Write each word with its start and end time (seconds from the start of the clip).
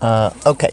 Uh, 0.00 0.30
okay. 0.44 0.70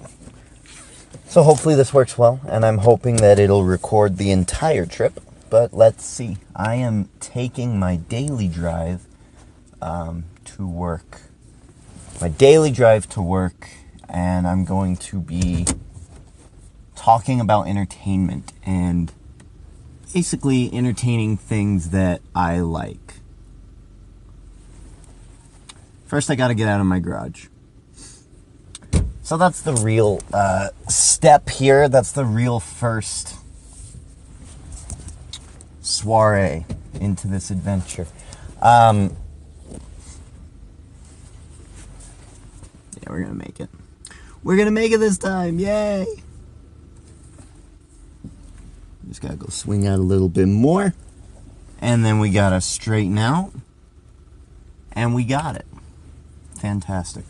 So 1.27 1.41
hopefully 1.43 1.75
this 1.75 1.93
works 1.93 2.17
well, 2.17 2.39
and 2.47 2.65
I'm 2.65 2.79
hoping 2.79 3.15
that 3.17 3.39
it'll 3.39 3.63
record 3.63 4.17
the 4.17 4.31
entire 4.31 4.85
trip. 4.85 5.19
But 5.49 5.73
let's 5.73 6.05
see. 6.05 6.37
I 6.55 6.75
am 6.75 7.09
taking 7.19 7.79
my 7.79 7.95
daily 7.95 8.47
drive 8.47 9.05
um, 9.81 10.25
to 10.45 10.67
work. 10.67 11.21
My 12.21 12.29
daily 12.29 12.71
drive 12.71 13.09
to 13.09 13.21
work, 13.21 13.69
and 14.07 14.47
I'm 14.47 14.65
going 14.65 14.97
to 14.97 15.19
be 15.19 15.65
talking 16.95 17.39
about 17.39 17.67
entertainment 17.67 18.53
and 18.65 19.11
basically 20.13 20.71
entertaining 20.73 21.37
things 21.37 21.89
that 21.89 22.21
I 22.35 22.59
like. 22.59 23.15
First, 26.05 26.29
I 26.29 26.35
got 26.35 26.49
to 26.49 26.53
get 26.53 26.67
out 26.67 26.79
of 26.79 26.85
my 26.85 26.99
garage. 26.99 27.47
So 29.23 29.37
that's 29.37 29.61
the 29.61 29.73
real 29.73 30.21
uh, 30.33 30.69
step 30.89 31.49
here. 31.49 31.87
That's 31.87 32.11
the 32.11 32.25
real 32.25 32.59
first 32.59 33.37
soiree 35.81 36.65
into 36.99 37.29
this 37.29 37.49
adventure. 37.49 38.05
Um, 38.61 39.15
yeah, 43.01 43.09
we're 43.09 43.21
gonna 43.21 43.33
make 43.33 43.61
it. 43.61 43.69
We're 44.43 44.57
gonna 44.57 44.71
make 44.71 44.91
it 44.91 44.97
this 44.97 45.17
time! 45.17 45.57
Yay! 45.57 46.05
Just 49.07 49.21
gotta 49.21 49.37
go 49.37 49.47
swing 49.47 49.87
out 49.87 49.99
a 49.99 50.03
little 50.03 50.29
bit 50.29 50.49
more, 50.49 50.93
and 51.79 52.03
then 52.03 52.19
we 52.19 52.29
gotta 52.29 52.59
straighten 52.59 53.17
out, 53.17 53.53
and 54.91 55.15
we 55.15 55.23
got 55.23 55.55
it. 55.55 55.65
Fantastic. 56.59 57.23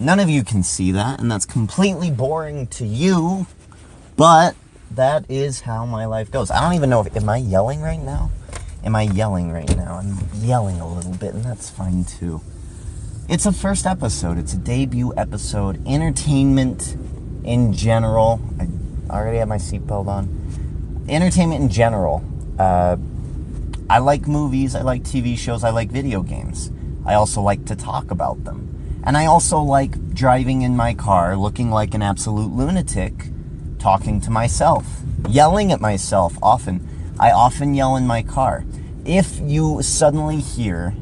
None 0.00 0.18
of 0.18 0.30
you 0.30 0.44
can 0.44 0.62
see 0.62 0.92
that, 0.92 1.20
and 1.20 1.30
that's 1.30 1.44
completely 1.44 2.10
boring 2.10 2.68
to 2.68 2.86
you, 2.86 3.46
but 4.16 4.56
that 4.92 5.30
is 5.30 5.60
how 5.60 5.84
my 5.84 6.06
life 6.06 6.30
goes. 6.30 6.50
I 6.50 6.62
don't 6.62 6.72
even 6.72 6.88
know 6.88 7.02
if, 7.02 7.14
am 7.14 7.28
I 7.28 7.36
yelling 7.36 7.82
right 7.82 8.00
now? 8.00 8.30
Am 8.82 8.96
I 8.96 9.02
yelling 9.02 9.52
right 9.52 9.76
now? 9.76 9.96
I'm 9.96 10.16
yelling 10.36 10.80
a 10.80 10.90
little 10.90 11.12
bit, 11.12 11.34
and 11.34 11.44
that's 11.44 11.68
fine 11.68 12.06
too. 12.06 12.40
It's 13.28 13.44
a 13.44 13.52
first 13.52 13.84
episode, 13.84 14.38
it's 14.38 14.54
a 14.54 14.56
debut 14.56 15.12
episode. 15.18 15.86
Entertainment 15.86 16.96
in 17.44 17.74
general. 17.74 18.40
I 19.10 19.14
already 19.14 19.36
have 19.36 19.48
my 19.48 19.58
seatbelt 19.58 20.06
on. 20.06 21.04
Entertainment 21.10 21.60
in 21.60 21.68
general. 21.68 22.24
Uh, 22.58 22.96
I 23.90 23.98
like 23.98 24.26
movies, 24.26 24.74
I 24.74 24.80
like 24.80 25.02
TV 25.02 25.36
shows, 25.36 25.62
I 25.62 25.70
like 25.70 25.90
video 25.90 26.22
games. 26.22 26.70
I 27.04 27.12
also 27.14 27.42
like 27.42 27.66
to 27.66 27.76
talk 27.76 28.10
about 28.10 28.44
them. 28.44 28.69
And 29.02 29.16
I 29.16 29.26
also 29.26 29.60
like 29.60 30.14
driving 30.14 30.62
in 30.62 30.76
my 30.76 30.94
car 30.94 31.36
looking 31.36 31.70
like 31.70 31.94
an 31.94 32.02
absolute 32.02 32.52
lunatic, 32.52 33.30
talking 33.78 34.20
to 34.22 34.30
myself, 34.30 34.86
yelling 35.28 35.72
at 35.72 35.80
myself 35.80 36.36
often. 36.42 36.86
I 37.18 37.32
often 37.32 37.74
yell 37.74 37.96
in 37.96 38.06
my 38.06 38.22
car. 38.22 38.64
If 39.04 39.40
you 39.40 39.82
suddenly 39.82 40.40
hear 40.40 40.94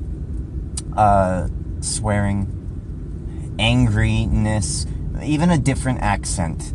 uh, 0.96 1.48
swearing, 1.80 2.46
angriness, 3.58 4.86
even 5.22 5.50
a 5.50 5.58
different 5.58 6.00
accent, 6.00 6.72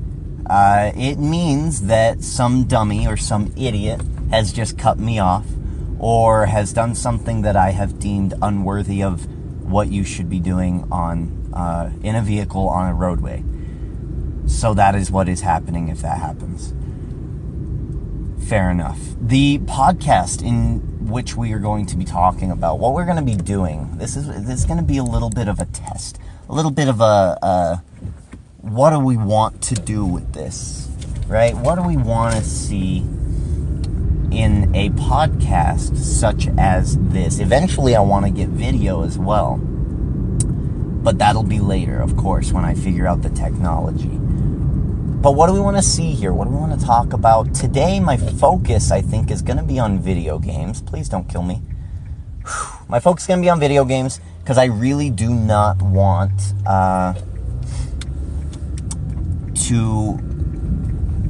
uh, 0.49 0.91
it 0.95 1.17
means 1.17 1.83
that 1.83 2.21
some 2.21 2.65
dummy 2.65 3.07
or 3.07 3.15
some 3.15 3.53
idiot 3.55 4.01
has 4.29 4.51
just 4.51 4.77
cut 4.77 4.99
me 4.99 5.19
off 5.19 5.45
or 5.99 6.47
has 6.47 6.73
done 6.73 6.95
something 6.95 7.43
that 7.43 7.55
I 7.55 7.71
have 7.71 7.99
deemed 7.99 8.33
unworthy 8.41 9.01
of 9.01 9.25
what 9.63 9.91
you 9.91 10.03
should 10.03 10.29
be 10.29 10.39
doing 10.39 10.87
on 10.91 11.51
uh, 11.53 11.91
in 12.01 12.15
a 12.15 12.21
vehicle 12.21 12.67
on 12.67 12.89
a 12.89 12.93
roadway. 12.93 13.43
So 14.47 14.73
that 14.73 14.95
is 14.95 15.09
what 15.09 15.29
is 15.29 15.41
happening 15.41 15.87
if 15.87 16.01
that 16.01 16.17
happens. 16.17 16.73
Fair 18.47 18.69
enough. 18.69 18.99
The 19.21 19.59
podcast 19.59 20.45
in 20.45 21.07
which 21.09 21.35
we 21.35 21.53
are 21.53 21.59
going 21.59 21.85
to 21.87 21.97
be 21.97 22.05
talking 22.05 22.51
about 22.51 22.79
what 22.79 22.93
we're 22.93 23.05
going 23.05 23.17
to 23.17 23.23
be 23.23 23.35
doing. 23.35 23.97
This 23.97 24.15
is 24.15 24.27
this 24.27 24.59
is 24.59 24.65
going 24.65 24.79
to 24.79 24.85
be 24.85 24.97
a 24.97 25.03
little 25.03 25.29
bit 25.29 25.47
of 25.47 25.59
a 25.59 25.65
test, 25.65 26.19
a 26.49 26.53
little 26.53 26.71
bit 26.71 26.87
of 26.87 27.01
a, 27.01 27.37
a 27.41 27.83
what 28.61 28.91
do 28.91 28.99
we 28.99 29.17
want 29.17 29.61
to 29.63 29.75
do 29.75 30.05
with 30.05 30.33
this, 30.33 30.89
right? 31.27 31.55
What 31.55 31.75
do 31.75 31.83
we 31.83 31.97
want 31.97 32.35
to 32.35 32.43
see 32.43 33.05
in 34.33 34.73
a 34.75 34.89
podcast 34.91 35.95
such 35.97 36.47
as 36.57 36.97
this. 36.97 37.39
Eventually, 37.39 37.95
I 37.95 38.01
want 38.01 38.25
to 38.25 38.31
get 38.31 38.49
video 38.49 39.03
as 39.03 39.17
well. 39.17 39.57
But 39.57 41.19
that'll 41.19 41.43
be 41.43 41.59
later, 41.59 42.01
of 42.01 42.17
course, 42.17 42.51
when 42.51 42.65
I 42.65 42.73
figure 42.73 43.05
out 43.05 43.21
the 43.21 43.29
technology. 43.29 44.19
But 45.23 45.35
what 45.35 45.47
do 45.47 45.53
we 45.53 45.59
want 45.59 45.77
to 45.77 45.83
see 45.83 46.11
here? 46.11 46.33
What 46.33 46.45
do 46.45 46.51
we 46.51 46.57
want 46.57 46.79
to 46.79 46.85
talk 46.85 47.13
about? 47.13 47.53
Today, 47.53 47.99
my 47.99 48.17
focus, 48.17 48.91
I 48.91 49.01
think, 49.01 49.31
is 49.31 49.41
going 49.41 49.57
to 49.57 49.63
be 49.63 49.79
on 49.79 49.99
video 49.99 50.39
games. 50.39 50.81
Please 50.81 51.07
don't 51.07 51.29
kill 51.29 51.43
me. 51.43 51.61
My 52.89 52.99
focus 52.99 53.23
is 53.23 53.27
going 53.27 53.39
to 53.39 53.45
be 53.45 53.49
on 53.49 53.59
video 53.59 53.85
games 53.85 54.19
because 54.41 54.57
I 54.57 54.65
really 54.65 55.09
do 55.09 55.33
not 55.33 55.81
want 55.81 56.53
uh, 56.65 57.13
to 59.67 60.17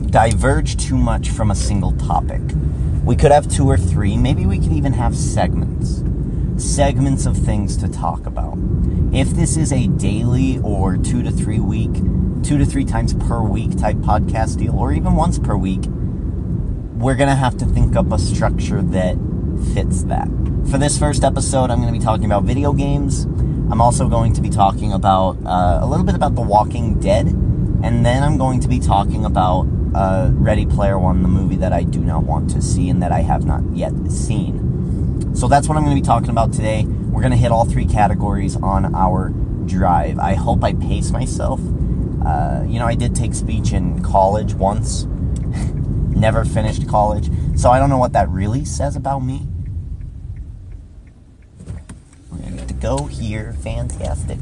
diverge 0.10 0.78
too 0.78 0.98
much 0.98 1.30
from 1.30 1.52
a 1.52 1.56
single 1.56 1.92
topic. 1.94 2.42
We 3.04 3.18
could 3.18 3.32
have 3.32 3.50
two 3.50 3.68
or 3.68 3.76
three, 3.76 4.16
maybe 4.16 4.46
we 4.46 4.58
could 4.60 4.72
even 4.72 4.94
have 4.94 5.14
segments. 5.14 6.02
Segments 6.56 7.26
of 7.26 7.36
things 7.36 7.76
to 7.78 7.90
talk 7.90 8.26
about. 8.26 8.58
If 9.12 9.32
this 9.32 9.58
is 9.58 9.74
a 9.74 9.88
daily 9.88 10.60
or 10.60 10.96
two 10.96 11.22
to 11.22 11.30
three 11.30 11.60
week, 11.60 11.94
two 12.44 12.58
to 12.58 12.66
three 12.66 12.86
times 12.86 13.14
per 13.14 13.42
week 13.42 13.78
type 13.78 13.98
podcast 13.98 14.58
deal, 14.58 14.74
or 14.74 14.94
even 14.94 15.16
once 15.16 15.38
per 15.38 15.58
week, 15.58 15.82
we're 15.86 17.16
going 17.16 17.28
to 17.30 17.36
have 17.36 17.58
to 17.58 17.66
think 17.66 17.98
up 17.98 18.10
a 18.14 18.18
structure 18.18 18.82
that 18.82 19.18
fits 19.74 20.04
that. 20.04 20.30
For 20.72 20.78
this 20.78 20.98
first 20.98 21.26
episode, 21.26 21.72
I'm 21.72 21.82
going 21.82 21.94
to 21.94 22.00
be 22.00 22.04
talking 22.04 22.26
about 22.26 22.44
video 22.44 22.72
games. 22.72 23.26
I'm 23.26 23.82
also 23.82 24.08
going 24.08 24.32
to 24.34 24.42
be 24.42 24.50
talking 24.50 24.94
about 24.94 25.38
uh, 25.46 25.80
a 25.82 25.86
little 25.86 26.06
bit 26.06 26.16
about 26.16 26.36
The 26.36 26.42
Walking 26.42 27.02
Dead, 27.02 27.28
and 27.28 28.06
then 28.06 28.24
I'm 28.24 28.38
going 28.38 28.62
to 28.62 28.70
be 28.70 28.80
talking 28.80 29.26
about 29.26 29.68
uh, 29.96 30.30
Ready 30.34 30.66
Player 30.66 30.98
One, 30.98 31.22
the 31.22 31.28
movie 31.28 31.56
that 31.58 31.74
I 31.74 31.84
do 31.84 32.00
not 32.00 32.24
want 32.24 32.50
to 32.52 32.62
see 32.62 32.90
and 32.90 33.02
that 33.02 33.12
I 33.12 33.20
have 33.20 33.46
not 33.46 33.62
yet 33.74 33.94
seen. 34.12 35.36
So 35.36 35.48
that's 35.48 35.68
what 35.68 35.78
I'm 35.78 35.84
going 35.84 35.96
to 35.96 36.02
be 36.02 36.06
talking 36.06 36.30
about 36.30 36.54
today. 36.54 36.86
We're 36.86 37.22
going 37.22 37.32
to 37.32 37.38
hit 37.38 37.52
all 37.52 37.66
three 37.66 37.86
categories 37.86 38.56
on 38.56 38.94
our 38.96 39.30
drive. 39.66 40.20
I 40.20 40.36
hope 40.36 40.64
I 40.64 40.74
pace 40.74 41.12
myself. 41.12 41.60
Uh, 42.26 42.64
you 42.68 42.80
know, 42.80 42.86
I 42.86 42.96
did 42.96 43.16
take 43.16 43.34
speech 43.34 43.74
in 43.74 44.02
college 44.02 44.54
once, 44.54 45.04
never 45.06 46.46
finished 46.46 46.88
college, 46.88 47.30
so 47.56 47.70
I 47.70 47.80
don't 47.80 47.90
know 47.90 47.98
what 47.98 48.14
that 48.14 48.30
really 48.30 48.64
says 48.66 48.96
about 48.96 49.20
me. 49.20 49.48
We're 52.32 52.50
going 52.50 52.68
to 52.68 52.74
go 52.74 53.06
here. 53.06 53.54
Fantastic. 53.62 54.40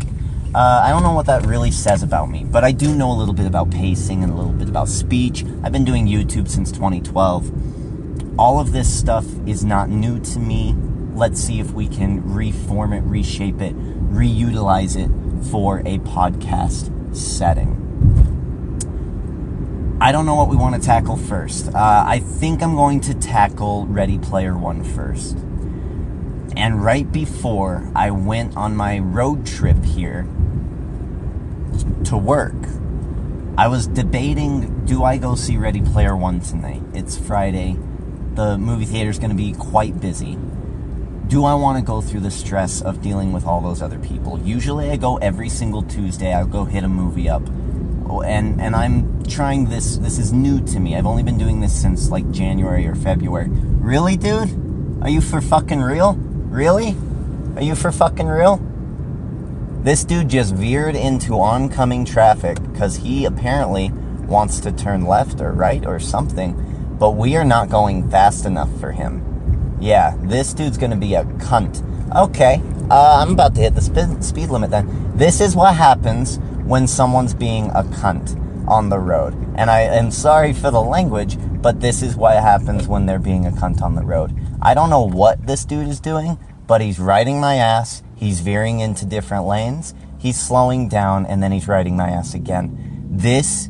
Uh, 0.54 0.82
I 0.84 0.90
don't 0.90 1.02
know 1.02 1.14
what 1.14 1.28
that 1.28 1.46
really 1.46 1.72
says 1.72 2.04
about 2.04 2.30
me, 2.30 2.44
but 2.44 2.66
I 2.66 2.74
do 2.74 2.94
know 2.94 3.10
a 3.10 3.16
little 3.16 3.34
bit 3.34 3.46
about 3.46 3.72
pacing 3.72 4.22
and 4.22 4.34
a 4.34 4.36
little 4.36 4.52
bit 4.52 4.68
about 4.68 4.90
speech. 4.90 5.46
I've 5.64 5.72
been 5.72 5.86
doing 5.86 6.08
YouTube 6.08 6.50
since 6.50 6.74
2012. 6.74 8.38
All 8.38 8.60
of 8.60 8.74
this 8.74 8.94
stuff 8.94 9.26
is 9.48 9.64
not 9.64 9.88
new 9.88 10.20
to 10.20 10.40
me. 10.40 10.76
Let's 11.14 11.40
see 11.40 11.62
if 11.62 11.72
we 11.72 11.88
can 11.88 12.34
reform 12.34 12.92
it, 12.92 13.00
reshape 13.04 13.62
it, 13.62 13.78
reutilize 14.12 14.98
it 14.98 15.10
for 15.52 15.80
a 15.86 16.00
podcast 16.00 17.16
setting. 17.16 17.78
I 20.02 20.12
don't 20.12 20.26
know 20.26 20.36
what 20.36 20.50
we 20.50 20.58
want 20.58 20.76
to 20.76 20.82
tackle 20.86 21.16
first. 21.16 21.70
Uh, 21.74 22.04
I 22.06 22.20
think 22.20 22.62
I'm 22.62 22.76
going 22.76 23.00
to 23.02 23.14
tackle 23.14 23.88
Ready 23.88 24.18
Player 24.18 24.58
One 24.58 24.84
first. 24.84 25.38
And 26.58 26.84
right 26.84 27.10
before 27.10 27.90
I 27.96 28.12
went 28.12 28.58
on 28.58 28.76
my 28.76 29.00
road 29.00 29.46
trip 29.46 29.82
here 29.86 30.28
to 32.06 32.18
work, 32.18 32.56
I 33.58 33.68
was 33.68 33.88
debating 33.88 34.86
do 34.86 35.04
I 35.04 35.18
go 35.18 35.36
see 35.36 35.58
Ready 35.58 35.82
Player 35.82 36.16
One 36.16 36.40
tonight? 36.40 36.82
It's 36.94 37.18
Friday. 37.18 37.78
The 38.34 38.58
movie 38.58 38.86
theater's 38.86 39.20
going 39.20 39.30
to 39.30 39.36
be 39.36 39.54
quite 39.54 40.00
busy. 40.00 40.38
Do 41.28 41.46
I 41.46 41.54
want 41.54 41.78
to 41.78 41.84
go 41.84 42.02
through 42.02 42.22
the 42.22 42.32
stress 42.32 42.82
of 42.82 43.02
dealing 43.02 43.32
with 43.32 43.46
all 43.46 43.62
those 43.62 43.82
other 43.82 44.00
people? 44.00 44.40
Usually 44.40 44.90
I 44.90 44.98
go 44.98 45.18
every 45.18 45.48
single 45.48 45.84
Tuesday. 45.84 46.34
I'll 46.34 46.46
go 46.46 46.66
hit 46.66 46.84
a 46.84 46.90
movie 46.90 47.30
up. 47.30 47.44
Oh, 48.10 48.22
and 48.22 48.60
and 48.60 48.76
I'm 48.76 49.24
trying 49.24 49.70
this 49.70 49.98
this 49.98 50.18
is 50.18 50.34
new 50.34 50.60
to 50.66 50.80
me. 50.80 50.96
I've 50.98 51.06
only 51.06 51.24
been 51.24 51.38
doing 51.38 51.62
this 51.62 51.74
since 51.74 52.10
like 52.10 52.30
January 52.32 52.86
or 52.88 52.96
February. 52.96 53.48
Really, 53.50 54.18
dude? 54.18 55.02
Are 55.02 55.10
you 55.10 55.22
for 55.22 55.40
fucking 55.40 55.82
real? 55.82 56.14
Really? 56.14 56.96
Are 57.56 57.64
you 57.64 57.76
for 57.76 57.92
fucking 57.92 58.28
real? 58.28 58.62
This 59.84 60.04
dude 60.04 60.30
just 60.30 60.54
veered 60.54 60.96
into 60.96 61.40
oncoming 61.40 62.06
traffic 62.06 62.62
because 62.72 62.98
he 62.98 63.26
apparently 63.26 63.90
wants 64.28 64.60
to 64.60 64.72
turn 64.72 65.06
left 65.08 65.42
or 65.42 65.54
right 65.54 65.84
or 65.88 66.00
something, 66.00 66.96
but 67.00 67.12
we 67.12 67.36
are 67.36 67.44
not 67.44 67.70
going 67.70 68.08
fast 68.12 68.46
enough 68.46 68.70
for 68.80 68.92
him. 68.92 69.78
Yeah, 69.82 70.16
this 70.22 70.54
dude's 70.54 70.78
gonna 70.78 70.98
be 70.98 71.16
a 71.16 71.24
cunt. 71.24 71.84
Okay, 72.16 72.62
uh, 72.92 73.26
I'm 73.26 73.32
about 73.32 73.56
to 73.56 73.62
hit 73.62 73.74
the 73.74 73.82
speed, 73.82 74.24
speed 74.24 74.50
limit 74.50 74.70
then. 74.70 75.18
This 75.18 75.42
is 75.42 75.56
what 75.56 75.74
happens 75.74 76.38
when 76.64 76.86
someone's 76.86 77.34
being 77.34 77.72
a 77.72 77.82
cunt 77.82 78.38
on 78.68 78.90
the 78.90 79.00
road. 79.00 79.34
And 79.56 79.72
I 79.72 79.82
am 79.82 80.12
sorry 80.12 80.54
for 80.54 80.70
the 80.70 80.82
language, 80.82 81.38
but 81.60 81.82
this 81.82 82.04
is 82.04 82.16
what 82.16 82.36
happens 82.36 82.88
when 82.88 83.08
they're 83.08 83.18
being 83.18 83.48
a 83.48 83.52
cunt 83.52 83.82
on 83.82 83.96
the 83.96 84.04
road. 84.04 84.32
I 84.62 84.76
don't 84.76 84.92
know 84.92 85.02
what 85.02 85.48
this 85.48 85.66
dude 85.66 85.88
is 85.88 86.00
doing, 86.00 86.38
but 86.72 86.80
he's 86.80 87.00
riding 87.00 87.42
my 87.42 87.56
ass. 87.56 88.02
He's 88.16 88.40
veering 88.40 88.80
into 88.80 89.06
different 89.06 89.46
lanes. 89.46 89.94
He's 90.18 90.40
slowing 90.40 90.88
down 90.88 91.26
and 91.26 91.44
then 91.44 91.52
he's 91.52 91.68
riding 91.68 91.98
my 91.98 92.08
ass 92.08 92.34
again. 92.34 93.10
This 93.12 93.70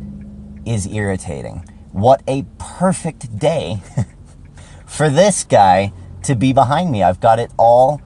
is 0.68 0.86
irritating. 0.86 1.68
What 1.94 2.22
a 2.28 2.46
perfect 2.60 3.40
day 3.40 3.82
for 4.86 5.10
this 5.10 5.44
guy 5.44 5.94
to 6.26 6.36
be 6.36 6.54
behind 6.54 6.92
me. 6.92 7.02
I've 7.02 7.20
got 7.20 7.40
it 7.40 7.50
all 7.58 8.04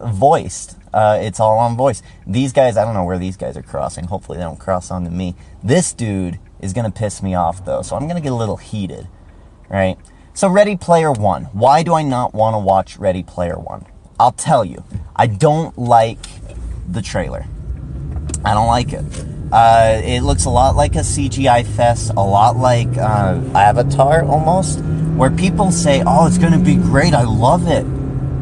voiced. 0.00 0.76
Uh, 0.92 1.20
it's 1.22 1.38
all 1.38 1.58
on 1.58 1.76
voice. 1.76 2.02
These 2.26 2.52
guys, 2.52 2.76
I 2.76 2.84
don't 2.84 2.94
know 2.94 3.04
where 3.04 3.20
these 3.20 3.36
guys 3.36 3.56
are 3.56 3.62
crossing. 3.62 4.06
Hopefully 4.06 4.38
they 4.38 4.44
don't 4.44 4.58
cross 4.58 4.90
onto 4.90 5.10
me. 5.12 5.36
This 5.62 5.92
dude 5.92 6.40
is 6.58 6.72
going 6.72 6.90
to 6.90 6.98
piss 6.98 7.22
me 7.22 7.36
off 7.36 7.64
though, 7.64 7.82
so 7.82 7.94
I'm 7.94 8.08
going 8.08 8.16
to 8.16 8.20
get 8.20 8.32
a 8.32 8.34
little 8.34 8.56
heated, 8.56 9.06
right? 9.70 9.98
So 10.34 10.48
Ready 10.48 10.76
Player 10.76 11.12
One. 11.12 11.44
Why 11.52 11.84
do 11.84 11.94
I 11.94 12.02
not 12.02 12.34
want 12.34 12.54
to 12.54 12.58
watch 12.58 12.96
Ready 12.96 13.22
Player 13.22 13.56
One? 13.56 13.86
I'll 14.22 14.30
tell 14.30 14.64
you. 14.64 14.84
I 15.16 15.26
don't 15.26 15.76
like 15.76 16.20
the 16.88 17.02
trailer. 17.02 17.44
I 18.44 18.54
don't 18.54 18.68
like 18.68 18.92
it. 18.92 19.04
Uh, 19.50 20.00
it 20.04 20.20
looks 20.20 20.44
a 20.44 20.50
lot 20.50 20.76
like 20.76 20.94
a 20.94 21.00
CGI 21.00 21.66
fest, 21.66 22.12
a 22.16 22.22
lot 22.22 22.56
like 22.56 22.86
uh, 22.96 23.40
Avatar 23.52 24.22
almost, 24.22 24.78
where 25.16 25.28
people 25.28 25.72
say, 25.72 26.04
"Oh, 26.06 26.28
it's 26.28 26.38
going 26.38 26.52
to 26.52 26.60
be 26.60 26.76
great. 26.76 27.14
I 27.14 27.24
love 27.24 27.66
it." 27.66 27.82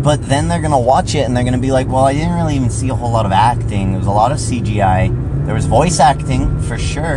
But 0.03 0.29
then 0.29 0.49
they're 0.49 0.61
going 0.61 0.71
to 0.73 0.79
watch 0.79 1.15
it 1.15 1.21
and 1.21 1.35
they're 1.35 1.45
going 1.45 1.55
to 1.55 1.61
be 1.61 1.73
like, 1.73 1.89
well, 1.89 2.05
I 2.05 2.13
didn't 2.13 2.35
really 2.35 2.57
even 2.57 2.71
see 2.71 2.91
a 2.91 2.95
whole 2.95 3.11
lot 3.11 3.25
of 3.25 3.33
acting. 3.33 3.91
There 3.91 3.99
was 3.99 4.07
a 4.07 4.11
lot 4.11 4.33
of 4.33 4.39
CGI. 4.39 5.45
There 5.47 5.55
was 5.55 5.67
voice 5.67 5.99
acting, 5.99 6.61
for 6.63 6.79
sure. 6.79 7.17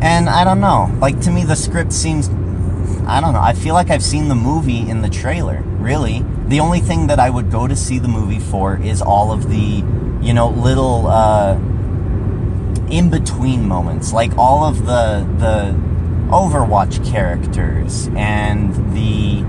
And 0.00 0.28
I 0.28 0.44
don't 0.44 0.60
know. 0.60 0.90
Like, 1.00 1.20
to 1.22 1.30
me, 1.30 1.44
the 1.44 1.56
script 1.56 1.92
seems. 1.92 2.28
I 3.06 3.20
don't 3.20 3.34
know. 3.34 3.40
I 3.42 3.52
feel 3.52 3.74
like 3.74 3.90
I've 3.90 4.02
seen 4.02 4.28
the 4.28 4.34
movie 4.34 4.88
in 4.88 5.02
the 5.02 5.08
trailer, 5.08 5.62
really. 5.62 6.24
The 6.48 6.60
only 6.60 6.80
thing 6.80 7.06
that 7.06 7.18
I 7.18 7.30
would 7.30 7.50
go 7.50 7.66
to 7.66 7.76
see 7.76 7.98
the 7.98 8.08
movie 8.08 8.38
for 8.38 8.76
is 8.76 9.00
all 9.00 9.32
of 9.32 9.48
the, 9.48 9.84
you 10.20 10.34
know, 10.34 10.48
little 10.50 11.06
uh, 11.06 11.54
in 12.90 13.10
between 13.10 13.66
moments. 13.66 14.12
Like 14.12 14.36
all 14.36 14.64
of 14.64 14.86
the, 14.86 15.26
the 15.38 15.74
Overwatch 16.30 17.04
characters 17.10 18.08
and 18.14 18.74
the 18.94 19.44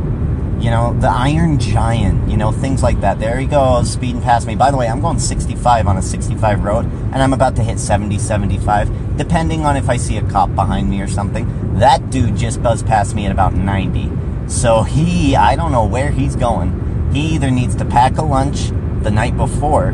you 0.63 0.69
know, 0.69 0.97
the 0.97 1.09
Iron 1.09 1.59
Giant, 1.59 2.29
you 2.29 2.37
know, 2.37 2.53
things 2.53 2.81
like 2.81 3.01
that. 3.01 3.19
There 3.19 3.37
he 3.37 3.45
goes, 3.45 3.91
speeding 3.91 4.21
past 4.21 4.47
me. 4.47 4.55
By 4.55 4.71
the 4.71 4.77
way, 4.77 4.87
I'm 4.87 5.01
going 5.01 5.19
65 5.19 5.87
on 5.87 5.97
a 5.97 6.01
65 6.01 6.63
road, 6.63 6.85
and 6.85 7.15
I'm 7.15 7.33
about 7.33 7.57
to 7.57 7.63
hit 7.63 7.79
70, 7.79 8.17
75, 8.17 9.17
depending 9.17 9.65
on 9.65 9.75
if 9.75 9.89
I 9.89 9.97
see 9.97 10.15
a 10.15 10.21
cop 10.29 10.55
behind 10.55 10.89
me 10.89 11.01
or 11.01 11.07
something. 11.07 11.79
That 11.79 12.09
dude 12.11 12.37
just 12.37 12.63
buzzed 12.63 12.87
past 12.87 13.13
me 13.13 13.25
at 13.25 13.31
about 13.33 13.53
90. 13.53 14.09
So 14.47 14.83
he, 14.83 15.35
I 15.35 15.57
don't 15.57 15.73
know 15.73 15.85
where 15.85 16.11
he's 16.11 16.37
going. 16.37 16.79
He 17.13 17.35
either 17.35 17.51
needs 17.51 17.75
to 17.75 17.85
pack 17.85 18.17
a 18.17 18.23
lunch 18.23 18.69
the 19.03 19.11
night 19.11 19.37
before 19.37 19.89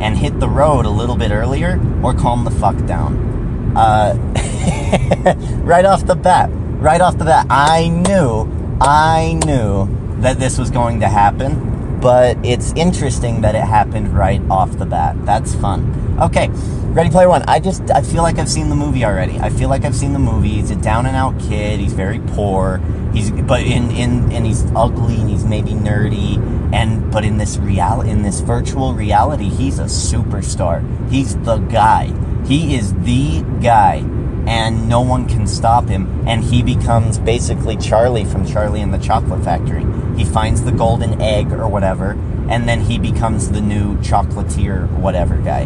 and 0.00 0.16
hit 0.16 0.40
the 0.40 0.48
road 0.48 0.86
a 0.86 0.90
little 0.90 1.16
bit 1.16 1.30
earlier 1.30 1.80
or 2.02 2.14
calm 2.14 2.44
the 2.44 2.50
fuck 2.50 2.76
down. 2.86 3.74
Uh, 3.76 4.14
right 5.64 5.84
off 5.84 6.06
the 6.06 6.16
bat, 6.16 6.48
right 6.52 7.00
off 7.00 7.18
the 7.18 7.24
bat, 7.24 7.46
I 7.50 7.88
knew 7.88 8.50
I 8.80 9.40
knew 9.44 9.88
that 10.20 10.38
this 10.38 10.58
was 10.58 10.70
going 10.70 11.00
to 11.00 11.08
happen, 11.08 11.98
but 12.00 12.36
it's 12.44 12.72
interesting 12.72 13.40
that 13.42 13.54
it 13.54 13.62
happened 13.62 14.14
right 14.16 14.40
off 14.50 14.78
the 14.78 14.86
bat. 14.86 15.16
That's 15.24 15.54
fun. 15.54 16.18
Okay, 16.20 16.48
Ready 16.96 17.10
Player 17.10 17.28
One. 17.28 17.42
I 17.42 17.60
just 17.60 17.90
I 17.90 18.02
feel 18.02 18.22
like 18.22 18.38
I've 18.38 18.48
seen 18.48 18.68
the 18.68 18.74
movie 18.74 19.04
already. 19.04 19.38
I 19.38 19.50
feel 19.50 19.68
like 19.68 19.84
I've 19.84 19.96
seen 19.96 20.12
the 20.12 20.18
movie. 20.18 20.48
He's 20.48 20.70
a 20.70 20.76
down 20.76 21.06
and 21.06 21.16
out 21.16 21.38
kid. 21.40 21.80
He's 21.80 21.92
very 21.92 22.20
poor. 22.20 22.80
He's 23.16 23.30
but 23.30 23.62
in 23.62 23.90
in 23.92 24.30
and 24.30 24.44
he's 24.44 24.62
ugly 24.76 25.16
and 25.16 25.30
he's 25.30 25.46
maybe 25.46 25.70
nerdy 25.70 26.36
and 26.74 27.10
but 27.10 27.24
in 27.24 27.38
this 27.38 27.56
real 27.56 28.02
in 28.02 28.22
this 28.22 28.40
virtual 28.40 28.92
reality, 28.92 29.48
he's 29.48 29.78
a 29.78 29.84
superstar. 29.84 30.84
He's 31.10 31.34
the 31.38 31.56
guy. 31.56 32.12
He 32.44 32.76
is 32.76 32.92
the 32.92 33.42
guy 33.62 34.04
and 34.46 34.86
no 34.86 35.00
one 35.00 35.26
can 35.26 35.46
stop 35.46 35.88
him. 35.88 36.28
And 36.28 36.44
he 36.44 36.62
becomes 36.62 37.18
basically 37.18 37.78
Charlie 37.78 38.26
from 38.26 38.44
Charlie 38.44 38.82
and 38.82 38.92
the 38.92 38.98
Chocolate 38.98 39.42
Factory. 39.42 39.86
He 40.18 40.26
finds 40.26 40.62
the 40.62 40.72
golden 40.72 41.20
egg 41.22 41.52
or 41.52 41.68
whatever, 41.68 42.10
and 42.50 42.68
then 42.68 42.82
he 42.82 42.98
becomes 42.98 43.50
the 43.50 43.62
new 43.62 43.96
chocolatier, 43.98 44.90
whatever 44.98 45.38
guy. 45.38 45.62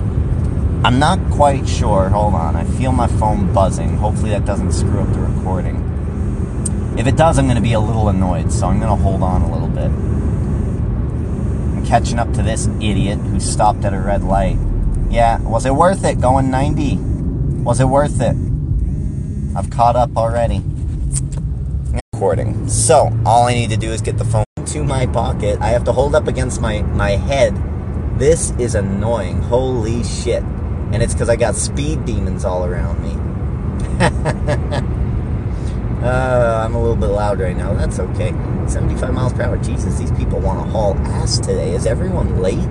I'm 0.85 1.00
not 1.00 1.19
quite 1.32 1.69
sure. 1.69 2.11
Hold 2.11 2.35
on. 2.35 2.55
I 2.55 2.62
feel 2.64 2.93
my 2.93 3.08
phone 3.08 3.53
buzzing. 3.53 3.96
Hopefully 3.96 4.31
that 4.31 4.46
doesn't 4.46 4.73
screw 4.73 5.00
up 5.00 5.12
the 5.12 5.20
recording. 5.20 5.89
If 7.00 7.06
it 7.06 7.17
does, 7.17 7.38
I'm 7.38 7.47
going 7.47 7.56
to 7.56 7.62
be 7.62 7.73
a 7.73 7.81
little 7.81 8.11
annoyed, 8.11 8.52
so 8.52 8.67
I'm 8.67 8.79
going 8.79 8.94
to 8.94 9.02
hold 9.02 9.23
on 9.23 9.41
a 9.41 9.50
little 9.50 9.69
bit. 9.69 9.87
I'm 11.79 11.87
catching 11.87 12.19
up 12.19 12.31
to 12.35 12.43
this 12.43 12.67
idiot 12.79 13.19
who 13.19 13.41
stopped 13.41 13.87
at 13.87 13.94
a 13.94 13.99
red 13.99 14.23
light. 14.23 14.58
Yeah, 15.08 15.41
was 15.41 15.64
it 15.64 15.75
worth 15.75 16.05
it 16.05 16.20
going 16.20 16.50
90? 16.50 16.99
Was 17.62 17.81
it 17.81 17.87
worth 17.87 18.20
it? 18.20 18.37
I've 19.56 19.70
caught 19.70 19.97
up 19.97 20.14
already. 20.14 20.62
Recording. 22.12 22.69
So, 22.69 23.11
all 23.25 23.46
I 23.46 23.55
need 23.55 23.70
to 23.70 23.79
do 23.79 23.91
is 23.93 24.03
get 24.03 24.19
the 24.19 24.26
phone 24.26 24.44
to 24.67 24.85
my 24.85 25.06
pocket. 25.06 25.58
I 25.62 25.69
have 25.69 25.85
to 25.85 25.93
hold 25.93 26.14
up 26.14 26.29
against 26.29 26.61
my, 26.61 26.82
my 26.82 27.12
head. 27.12 27.56
This 28.19 28.50
is 28.58 28.75
annoying. 28.75 29.41
Holy 29.41 30.05
shit. 30.05 30.43
And 30.43 31.03
it's 31.03 31.14
because 31.14 31.31
I 31.31 31.37
got 31.37 31.55
speed 31.55 32.05
demons 32.05 32.44
all 32.44 32.67
around 32.67 33.03
me. 33.03 33.12
uh, 36.03 36.64
I'm 36.64 36.75
a 36.75 36.81
little 36.81 36.96
bit 36.96 37.09
loud 37.20 37.38
right 37.38 37.55
now. 37.55 37.75
That's 37.75 37.99
okay. 37.99 38.32
75 38.67 39.12
miles 39.12 39.34
per 39.34 39.43
hour. 39.43 39.58
Jesus, 39.58 39.99
these 39.99 40.11
people 40.12 40.40
want 40.40 40.64
to 40.64 40.70
haul 40.70 40.96
ass 41.20 41.38
today. 41.38 41.75
Is 41.75 41.84
everyone 41.84 42.40
late? 42.40 42.67